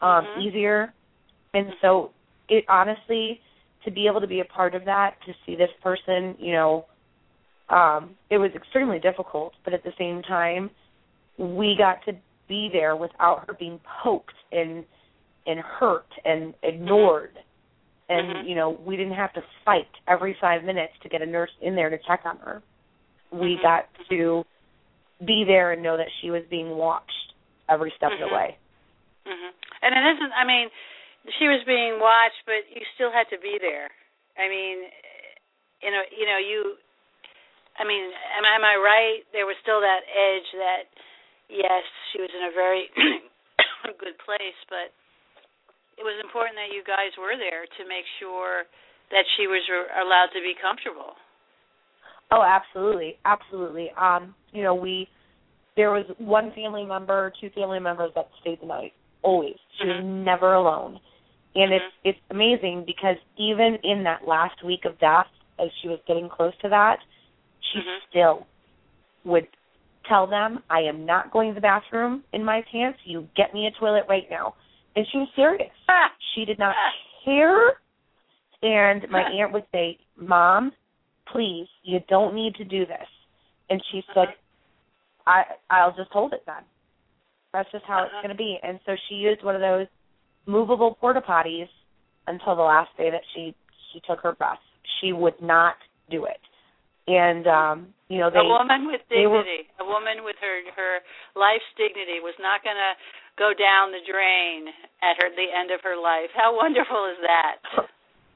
[0.00, 0.42] um, Mhm.
[0.42, 0.92] easier.
[1.54, 2.12] And so,
[2.48, 3.40] it honestly,
[3.84, 6.86] to be able to be a part of that, to see this person, you know,
[7.70, 9.54] um, it was extremely difficult.
[9.64, 10.70] But at the same time,
[11.38, 12.14] we got to
[12.46, 14.86] be there without her being poked and
[15.46, 17.38] and hurt and ignored
[18.08, 18.48] and Mhm.
[18.48, 21.74] you know we didn't have to fight every five minutes to get a nurse in
[21.76, 22.62] there to check on her
[23.30, 23.62] we Mhm.
[23.62, 24.44] got to
[25.24, 27.32] be there and know that she was being watched
[27.68, 28.28] every step of Mhm.
[28.28, 28.56] the way
[29.26, 29.52] Mhm.
[29.82, 30.32] And it isn't.
[30.32, 30.70] I mean,
[31.38, 33.90] she was being watched, but you still had to be there.
[34.38, 34.90] I mean,
[35.82, 36.78] you know, you know, you.
[37.78, 39.22] I mean, am, am I right?
[39.32, 40.84] There was still that edge that,
[41.48, 42.90] yes, she was in a very
[44.02, 44.90] good place, but
[45.98, 48.64] it was important that you guys were there to make sure
[49.10, 51.18] that she was re- allowed to be comfortable.
[52.30, 55.08] oh absolutely absolutely um you know we
[55.76, 58.92] there was one family member two family members that stayed the night
[59.22, 60.24] always she was Mhm.
[60.24, 61.00] never alone
[61.54, 61.90] and it's Mhm.
[62.04, 65.28] it's amazing because even in that last week of death
[65.58, 67.00] as she was getting close to that
[67.60, 68.00] she Mhm.
[68.08, 68.46] still
[69.24, 69.48] would
[70.04, 73.66] tell them i am not going to the bathroom in my pants you get me
[73.66, 74.54] a toilet right now
[74.96, 75.70] and she was serious.
[76.34, 76.74] She did not
[77.24, 77.74] care.
[78.62, 80.72] And my aunt would say mom
[81.32, 83.06] please you don't need to do this.
[83.70, 84.28] And she said
[85.26, 86.62] i i'll just hold it then.
[87.52, 88.58] That's just how it's going to be.
[88.62, 89.86] And so she used one of those
[90.46, 91.68] movable porta potties
[92.26, 93.54] until the last day that she
[93.92, 94.58] she took her breath
[95.00, 95.74] she would not
[96.10, 96.40] do it.
[97.06, 100.56] And um you know they a woman with they were- dignity, a woman with her
[100.76, 100.92] her
[101.36, 102.92] life's dignity was not going to
[103.36, 104.68] go down the drain
[105.04, 106.30] at her the end of her life.
[106.34, 107.56] How wonderful is that?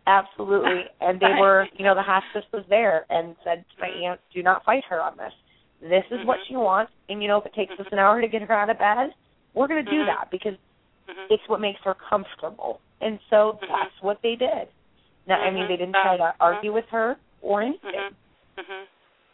[0.07, 0.85] Absolutely.
[1.01, 4.03] And they were, you know, the hospice was there and said to my Mhm.
[4.15, 5.33] aunt, do not fight her on this.
[5.81, 6.47] This is what Mhm.
[6.47, 6.93] she wants.
[7.09, 9.13] And, you know, if it takes us an hour to get her out of bed,
[9.55, 10.07] we're going to do Mhm.
[10.07, 10.55] that because
[11.09, 11.27] Mhm.
[11.31, 12.81] it's what makes her comfortable.
[13.01, 13.67] And so Mhm.
[13.69, 14.69] that's what they did.
[15.27, 18.15] Now, I mean, they didn't try to argue with her or anything.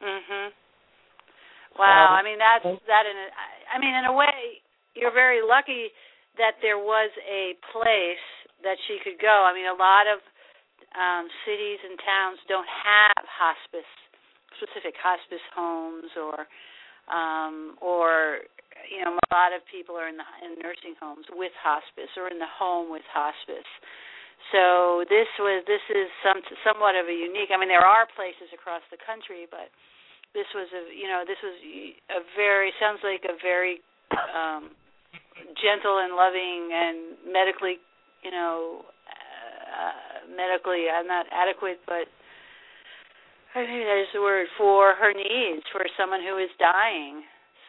[0.03, 0.53] Mhm.
[1.79, 2.09] Wow.
[2.09, 3.07] Um, I mean, that's that.
[3.07, 3.29] In a,
[3.75, 4.63] I mean, in a way,
[4.95, 5.91] you're very lucky
[6.39, 8.25] that there was a place
[8.63, 9.45] that she could go.
[9.47, 10.21] I mean, a lot of
[10.97, 13.91] um cities and towns don't have hospice,
[14.57, 16.47] specific hospice homes, or
[17.13, 18.43] um or
[18.91, 22.29] you know, a lot of people are in the in nursing homes with hospice or
[22.29, 23.69] in the home with hospice.
[24.53, 27.53] So this was this is some somewhat of a unique.
[27.53, 29.69] I mean, there are places across the country, but
[30.33, 31.57] this was a you know this was
[32.09, 33.85] a very sounds like a very
[34.33, 34.73] um
[35.61, 37.77] gentle and loving and medically
[38.25, 42.09] you know uh, medically I'm not adequate, but
[43.53, 47.21] I think that is the word for her needs for someone who is dying.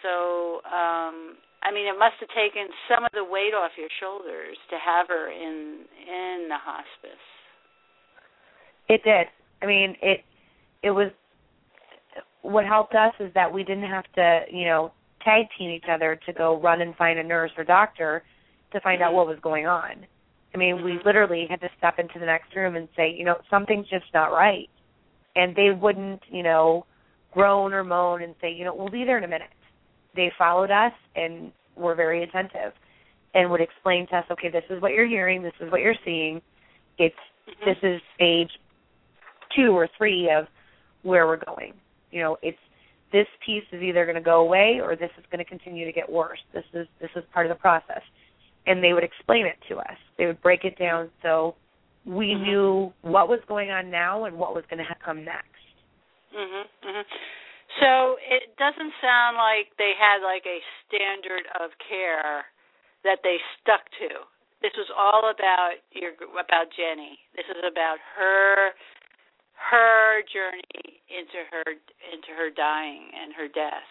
[0.04, 4.58] So um I mean, it must have taken some of the weight off your shoulders
[4.70, 7.26] to have her in in the hospice.
[8.88, 9.28] It did.
[9.62, 10.24] I mean, it
[10.82, 11.12] it was
[12.42, 14.94] what helped us is that we didn't have to, you know,
[15.24, 18.24] tag team each other to go run and find a nurse or doctor
[18.72, 19.18] to find out mm-hmm.
[19.18, 20.06] what was going on.
[20.54, 21.08] I mean, we mm-hmm.
[21.08, 24.28] literally had to step into the next room and say, you know, something's just not
[24.28, 24.70] right.
[25.36, 26.86] And they wouldn't, you know,
[27.32, 29.50] groan or moan and say, you know, we'll be there in a minute.
[30.16, 32.74] They followed us and were very attentive
[33.34, 35.96] and would explain to us, okay, this is what you're hearing, this is what you're
[36.04, 36.42] seeing.
[36.98, 37.16] It's
[37.50, 37.66] Mm-hmm.
[37.66, 38.52] this is stage
[39.56, 40.46] two or three of
[41.02, 41.74] where we're going.
[42.12, 42.60] You know, it's
[43.12, 45.92] this piece is either going to go away or this is going to continue to
[45.92, 46.40] get worse.
[46.54, 48.02] This is this is part of the process.
[48.68, 49.98] And they would explain it to us.
[50.18, 51.56] They would break it down so
[52.06, 52.42] we Mhm.
[52.42, 55.48] knew what was going on now and what was going to come next.
[56.32, 56.68] Mhm.
[56.84, 57.06] Mhm.
[57.78, 60.58] So it doesn't sound like they had like a
[60.90, 62.50] standard of care
[63.06, 64.26] that they stuck to.
[64.60, 67.22] This was all about your about Jenny.
[67.38, 68.74] This is about her
[69.56, 71.78] her journey into her
[72.10, 73.88] into her dying and her death.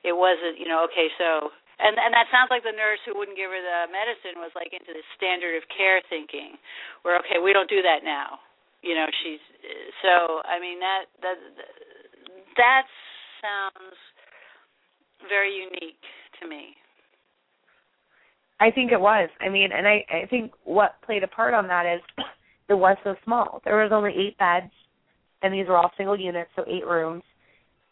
[0.00, 3.36] It wasn't, you know, okay, so and and that sounds like the nurse who wouldn't
[3.36, 6.56] give her the medicine was like into the standard of care thinking,
[7.04, 8.40] where okay, we don't do that now.
[8.80, 9.44] You know, she's
[10.00, 10.40] so.
[10.48, 11.36] I mean that that
[12.56, 12.84] that
[13.40, 13.96] sounds
[15.28, 16.00] very unique
[16.40, 16.74] to me.
[18.60, 19.28] I think it was.
[19.40, 22.24] I mean, and I I think what played a part on that is
[22.68, 23.60] it was so small.
[23.64, 24.72] There was only eight beds,
[25.42, 27.22] and these were all single units, so eight rooms,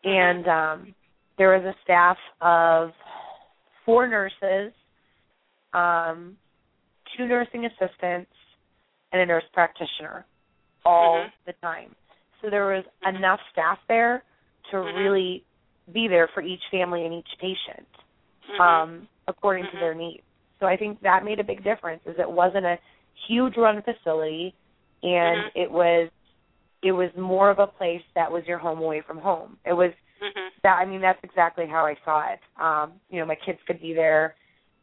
[0.04, 0.94] and um,
[1.38, 2.90] there was a staff of
[3.84, 4.72] four nurses,
[5.72, 6.36] um,
[7.16, 8.30] two nursing assistants,
[9.12, 10.26] and a nurse practitioner,
[10.84, 11.32] all Mhm.
[11.46, 11.96] the time.
[12.40, 14.22] So there was enough staff there
[14.70, 14.96] to Mhm.
[14.96, 15.44] really
[15.92, 17.86] be there for each family and each patient
[18.48, 18.60] Mhm.
[18.60, 19.80] um, according to Mhm.
[19.80, 20.22] their needs.
[20.60, 22.04] So I think that made a big difference.
[22.06, 22.78] Is it wasn't a
[23.26, 24.54] huge run facility,
[25.02, 25.50] and Mhm.
[25.54, 26.10] it was
[26.82, 29.58] it was more of a place that was your home away from home.
[29.64, 30.50] It was Mhm.
[30.62, 32.40] that I mean that's exactly how I saw it.
[32.56, 34.36] Um, you know, my kids could be there,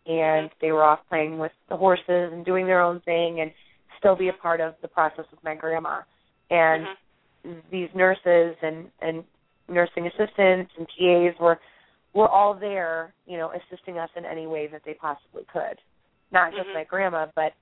[0.05, 0.53] and Mhm.
[0.59, 3.53] they were off playing with the horses and doing their own thing, and
[3.97, 6.01] still be a part of the process with my grandma.
[6.49, 6.87] And
[7.43, 7.63] Mhm.
[7.69, 9.23] these nurses and and
[9.67, 11.59] nursing assistants and TAs were
[12.13, 15.77] were all there, you know, assisting us in any way that they possibly could.
[16.31, 16.73] Not just Mhm.
[16.73, 17.53] my grandma, but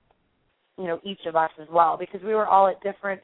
[0.77, 3.21] you know, each of us as well, because we were all at different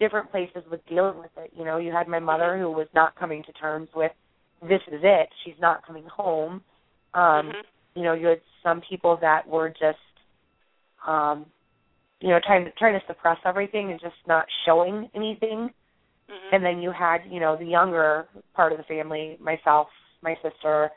[0.00, 1.52] different places with dealing with it.
[1.54, 4.12] You know, you had my mother who was not coming to terms with
[4.60, 6.64] this is it, she's not coming home.
[7.14, 7.64] Um, Mhm.
[7.94, 9.98] you know, you had some people that were just
[11.06, 11.46] um
[12.20, 15.72] you know, trying to trying to suppress everything and just not showing anything
[16.30, 16.52] Mhm.
[16.52, 19.88] and then you had you know the younger part of the family myself
[20.22, 20.90] my sister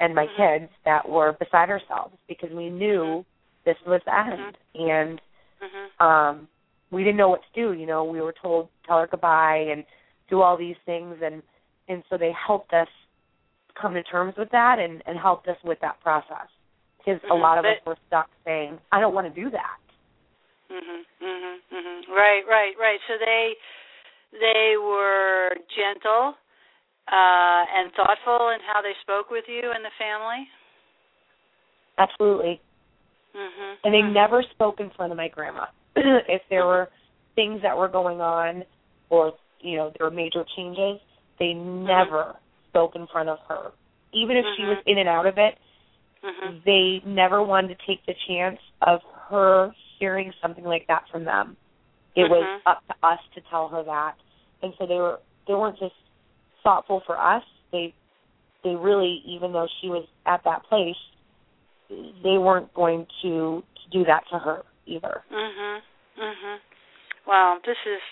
[0.00, 0.36] and my Mhm.
[0.36, 3.24] kids that were beside ourselves because we knew
[3.64, 5.20] this was the end and
[5.60, 6.04] Mhm.
[6.04, 6.48] um
[6.90, 9.84] we didn't know what to do you know we were told tell her goodbye and
[10.28, 11.42] do all these things and
[11.88, 12.88] and so they helped us
[13.74, 16.48] come to terms with that and and helped us with that process
[16.98, 17.40] because a Mhm.
[17.40, 19.76] lot of us were stuck saying i don't want to do that
[20.70, 21.04] Mhm.
[21.20, 21.60] Mhm.
[21.72, 22.08] Mhm.
[22.08, 22.46] Right.
[22.46, 22.78] Right.
[22.78, 23.00] Right.
[23.08, 23.56] So they
[24.32, 26.34] they were gentle
[27.10, 30.46] uh and thoughtful in how they spoke with you and the family.
[31.98, 32.60] absolutely
[33.34, 33.76] Mhm.
[33.84, 34.12] and they Mhm.
[34.12, 35.66] never spoke in front of my grandma.
[35.96, 36.90] if there were
[37.34, 38.64] things that were going on
[39.10, 41.00] or you know there were major changes,
[41.38, 42.36] they never
[42.68, 43.72] spoke in front of her.
[44.12, 44.86] Even if she was Mhm.
[44.86, 45.58] in and out of it,
[46.22, 46.62] Mhm.
[46.64, 51.56] they never wanted to take the chance of her hearing something like that from them.
[52.16, 52.62] It was Mhm.
[52.66, 54.16] up to us to tell her that,
[54.62, 55.94] and so they were they weren't just
[56.62, 57.44] thoughtful for us.
[57.70, 57.94] They
[58.62, 60.98] they really, even though she was at that place,
[61.88, 65.24] they weren't going to, to do that to her either.
[65.30, 65.82] Mhm.
[66.18, 66.60] Mhm.
[67.26, 68.02] Wow, this is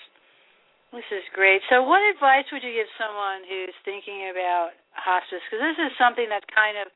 [0.91, 1.61] this is great.
[1.69, 5.43] So, what advice would you give someone who's thinking about hospice?
[5.45, 6.87] Because this is something that kind of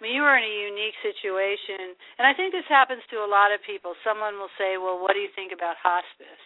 [0.00, 3.28] I mean, you were in a unique situation, and I think this happens to a
[3.30, 3.94] lot of people.
[4.02, 6.42] Someone will say, "Well, what do you think about hospice?"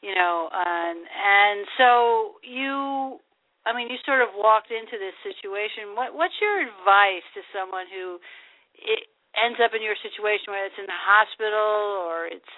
[0.00, 3.20] You know, and and so you,
[3.68, 5.92] I mean, you sort of walked into this situation.
[5.92, 8.16] What what's your advice to someone who
[8.80, 9.04] it
[9.36, 12.52] ends up in your situation, whether it's in the hospital or it's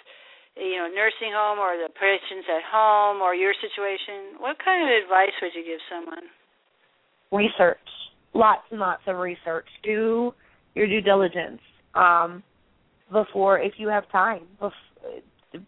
[0.55, 4.39] you know nursing home or the patient's at home or your situation?
[4.39, 6.31] What kind of advice would you give someone?
[7.35, 7.91] Research,
[8.39, 9.67] lots and lots of research.
[9.83, 10.31] Do
[10.79, 11.59] your due diligence
[11.99, 12.43] um,
[13.11, 14.47] before, if you have time,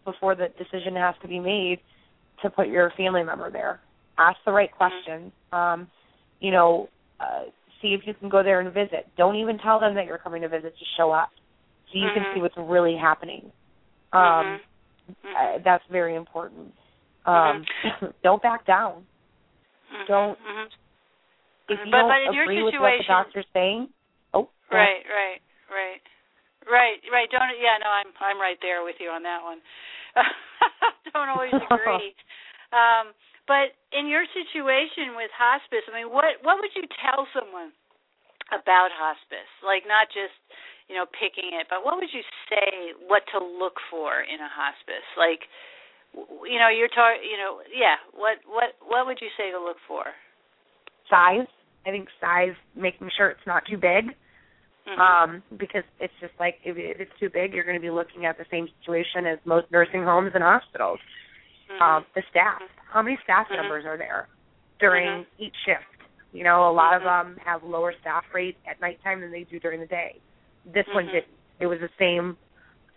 [0.05, 1.79] before the decision has to be made
[2.41, 3.79] to put your family member there.
[4.17, 5.31] Ask the right questions.
[5.51, 5.87] Um,
[6.39, 7.43] you know, uh,
[7.81, 9.07] see if you can go there and visit.
[9.17, 10.73] Don't even tell them that you're coming to visit.
[10.77, 11.29] Just show up,
[11.91, 13.51] so you can see what's really happening.
[14.13, 14.59] Um, Mhm.
[15.25, 15.35] Mhm.
[15.35, 16.73] uh, that's very important.
[17.25, 17.65] Um,
[18.23, 19.05] don't back down.
[20.07, 20.37] Don't-.
[21.67, 23.89] If you But- don't but in your agree with what the situation- doctor's saying,
[24.33, 26.01] oh, Right, right, right.
[26.65, 27.29] Right, right.
[27.29, 29.61] Don't yeah, no, I'm I'm right there with you on that one.
[31.13, 32.13] Don't always agree.
[32.73, 33.13] um,
[33.45, 37.69] but in your situation with hospice, I mean, what what would you tell someone
[38.49, 39.49] about hospice?
[39.61, 40.33] Like not just
[40.89, 44.49] you know picking it, but what would you say what to look for in a
[44.49, 45.05] hospice?
[45.13, 45.45] Like
[46.17, 48.01] you know, you're talking, you know, yeah.
[48.13, 50.09] What what what would you say to look for?
[51.09, 51.45] Size.
[51.85, 54.17] I think size, making sure it's not too big.
[54.87, 55.01] Mm-hmm.
[55.01, 58.25] Um, because it's just like if, if it's too big, you're going to be looking
[58.25, 60.99] at the same situation as most nursing homes and hospitals.
[61.71, 61.81] Mm-hmm.
[61.81, 62.61] Um, the staff.
[62.91, 63.61] How many staff mm-hmm.
[63.61, 64.27] members are there
[64.79, 65.43] during mm-hmm.
[65.43, 65.89] each shift?
[66.33, 67.33] You know, a lot of mm-hmm.
[67.33, 70.19] them have lower staff rate at nighttime than they do during the day.
[70.71, 71.11] This one Mhm.
[71.11, 71.33] didn't.
[71.59, 72.37] It was the same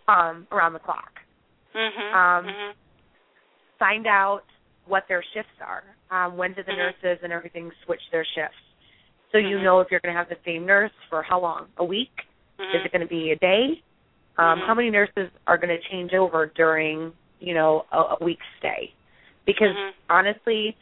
[0.08, 1.12] um, around the clock.
[2.12, 2.74] Um.
[3.78, 4.42] Find out
[4.86, 5.84] what their shifts are.
[6.10, 8.58] Um, when did the nurses and everything switch their shifts?
[9.32, 9.62] So you Mhm.
[9.62, 11.68] know if you're going to have the same nurse for how long?
[11.76, 12.26] A week?
[12.58, 12.74] Mhm.
[12.74, 13.82] Is it going to be a day?
[14.38, 14.60] Um.
[14.60, 18.92] How many nurses are going to change over during, you know, a, a week's stay?
[19.44, 19.92] Because Mhm.
[20.08, 20.76] honestly,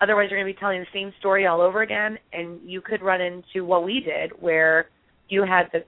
[0.00, 3.00] otherwise you're going to be telling the same story all over again, and you could
[3.02, 4.88] run into what we did, where
[5.28, 5.84] you had the,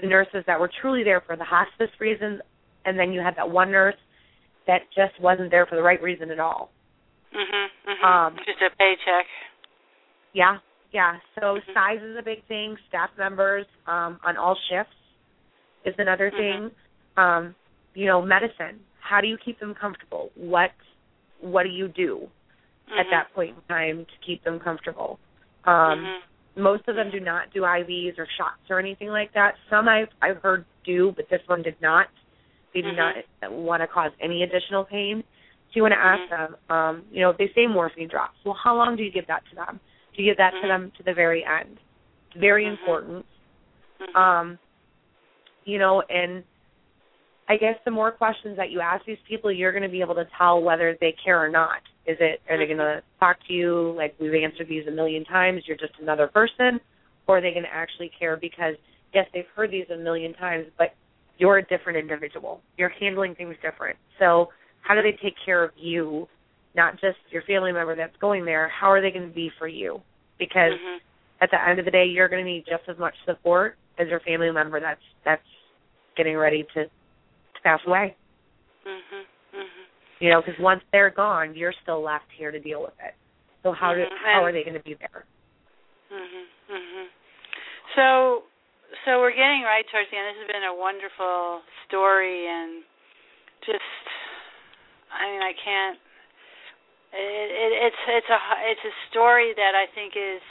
[0.00, 2.40] the nurses that were truly there for the hospice reasons,
[2.84, 3.96] and then you had that one nurse
[4.66, 6.70] that just wasn't there for the right reason at all.
[7.32, 7.70] Mhm.
[7.86, 8.04] Mhm.
[8.04, 9.26] Um, Just a paycheck.
[10.32, 10.58] Yeah,
[10.94, 11.18] yeah.
[11.34, 11.74] So Mhm.
[11.74, 12.78] size is a big thing.
[12.88, 14.96] Staff members um, on all shifts
[15.84, 16.36] is another Mhm.
[16.36, 16.70] thing.
[17.16, 17.54] Um,
[17.94, 18.80] you know, medicine.
[19.00, 20.30] How do you keep them comfortable?
[20.36, 20.72] What
[21.40, 22.30] What do you do
[22.96, 23.10] at Mhm.
[23.10, 25.18] that point in time to keep them comfortable?
[25.64, 26.22] Um, Mhm.
[26.56, 29.58] Most of them do not do IVs or shots or anything like that.
[29.68, 32.08] Some I've I've heard do, but this one did not.
[32.72, 33.16] They do not
[33.50, 35.22] want to cause any additional pain.
[35.22, 38.54] So you want to ask them, um, you know, if they say morphine drops, well,
[38.54, 39.80] how long do you give that to them?
[40.14, 40.62] You give that Mhm.
[40.62, 41.78] to them to the very end?
[42.28, 42.70] It's very Mhm.
[42.70, 43.26] important.
[44.00, 44.16] Mhm.
[44.16, 44.58] Um,
[45.64, 46.44] you know, and
[47.48, 50.14] I guess the more questions that you ask these people, you're going to be able
[50.14, 51.82] to tell whether they care or not.
[52.06, 55.24] Is it are they going to talk to you like we've answered these a million
[55.24, 55.66] times?
[55.66, 56.80] You're just another person,
[57.26, 58.76] or are they going to actually care because
[59.12, 60.94] yes, they've heard these a million times, but
[61.38, 62.60] you're a different individual.
[62.76, 63.96] You're handling things different.
[64.18, 64.50] So
[64.82, 66.28] how do they take care of you,
[66.74, 68.68] not just your family member that's going there?
[68.68, 70.02] How are they going to be for you?
[70.38, 71.00] Because Mhm.
[71.40, 74.08] at the end of the day, you're going to need just as much support as
[74.08, 75.46] your family member that's that's
[76.16, 78.16] getting ready to, to pass away.
[78.84, 79.26] Mhm.
[79.54, 79.86] Mhm.
[80.20, 83.14] You know, because once they're gone, you're still left here to deal with it.
[83.62, 84.16] So how do Mhm.
[84.18, 85.24] how are they going to be there?
[86.10, 86.46] Mhm.
[86.68, 87.08] Mhm.
[87.94, 88.44] So,
[89.04, 90.34] so we're getting right towards the end.
[90.34, 92.84] This has been a wonderful story, and
[93.62, 93.82] just,
[95.10, 95.98] I mean, I can't.
[97.14, 100.42] It, it, it's it's a it's a story that I think is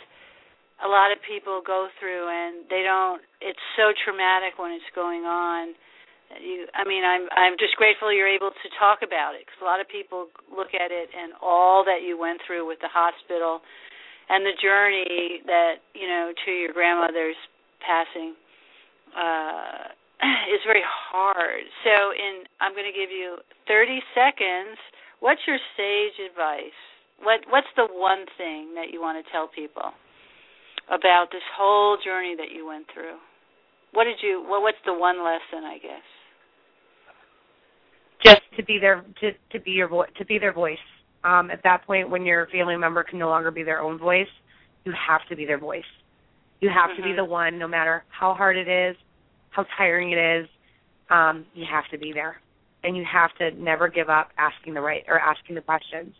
[0.84, 3.22] a lot of people go through, and they don't.
[3.44, 5.76] It's so traumatic when it's going on.
[6.40, 9.68] You, I mean, I'm I'm just grateful you're able to talk about it because a
[9.68, 13.62] lot of people look at it and all that you went through with the hospital
[14.30, 17.38] and the journey that you know to your grandmother's
[17.84, 18.34] passing
[19.14, 19.92] uh
[20.56, 21.68] is very hard.
[21.84, 23.38] So in I'm going to give you
[23.68, 24.80] 30 seconds.
[25.24, 26.76] What's your sage advice?
[27.24, 29.96] What what's the one thing that you want to tell people
[30.92, 33.16] about this whole journey that you went through?
[33.94, 36.04] What did you what what's the one lesson, I guess?
[38.22, 40.84] Just to be their to to be your vo- to be their voice.
[41.24, 44.28] Um, at that point, when your family member can no longer be their own voice,
[44.84, 45.88] you have to be their voice.
[46.60, 47.16] You have to be Mhm.
[47.16, 48.98] the one, no matter how hard it is,
[49.52, 50.50] how tiring it is.
[51.10, 52.42] Um, you have to be there,
[52.84, 56.14] and you have to never give up asking the right or asking the questions.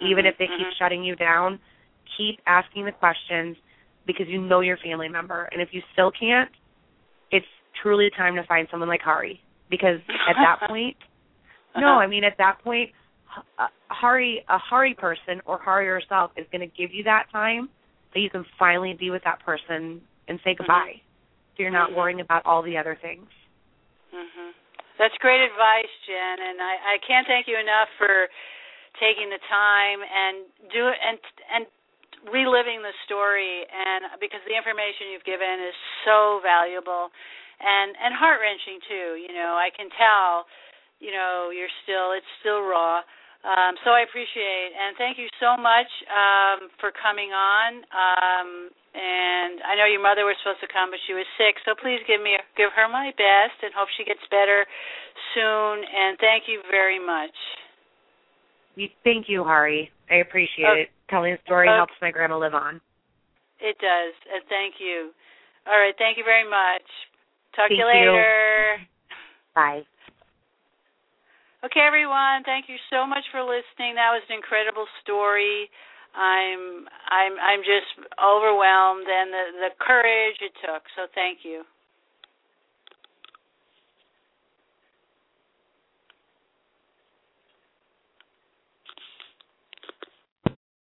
[0.00, 0.74] Even Mhm, if they keep mhm.
[0.78, 1.60] shutting you down,
[2.16, 3.56] keep asking the questions
[4.06, 5.48] because you know your family member.
[5.52, 6.50] And if you still can't,
[7.30, 7.46] it's
[7.82, 10.96] truly time to find someone like Hari because at that point,
[11.76, 12.00] no, Uh-huh.
[12.00, 12.90] I mean at that point,
[13.58, 17.68] a Hari, a Hari person or Hari herself is going to give you that time
[18.12, 21.00] that you can finally be with that person and say goodbye.
[21.56, 21.96] So you're not Mhm.
[21.96, 23.30] worrying about all the other things.
[24.12, 24.54] Mhm.
[25.00, 28.28] That's great advice, Jen, and I, I can't thank you enough for
[29.00, 31.16] taking the time and do and
[31.56, 31.64] and
[32.28, 35.72] reliving the story and because the information you've given is
[36.04, 37.08] so valuable
[37.64, 39.16] and and heart wrenching too.
[39.16, 40.44] You know, I can tell,
[41.00, 43.00] you know, you're still it's still raw.
[43.40, 47.80] Um, so I appreciate and thank you so much um, for coming on.
[47.88, 48.48] Um,
[48.92, 51.56] and I know your mother was supposed to come, but she was sick.
[51.64, 54.68] So please give me give her my best and hope she gets better
[55.32, 55.80] soon.
[55.80, 57.32] And thank you very much.
[58.76, 59.88] You, thank you, Hari.
[60.10, 60.82] I appreciate Okay.
[60.84, 60.88] it.
[61.08, 61.76] Telling the story Okay.
[61.76, 62.80] helps my grandma live on.
[63.60, 65.12] It does, and thank you.
[65.66, 65.94] All right.
[65.98, 66.86] Thank you very much.
[67.56, 68.76] Talk Thank to you later.
[68.76, 68.86] You.
[69.54, 69.82] Bye.
[71.60, 72.40] Okay, everyone.
[72.48, 74.00] Thank you so much for listening.
[74.00, 75.68] That was an incredible story.
[76.16, 80.82] I'm I'm I'm just overwhelmed and the the courage it took.
[80.96, 81.62] So thank you.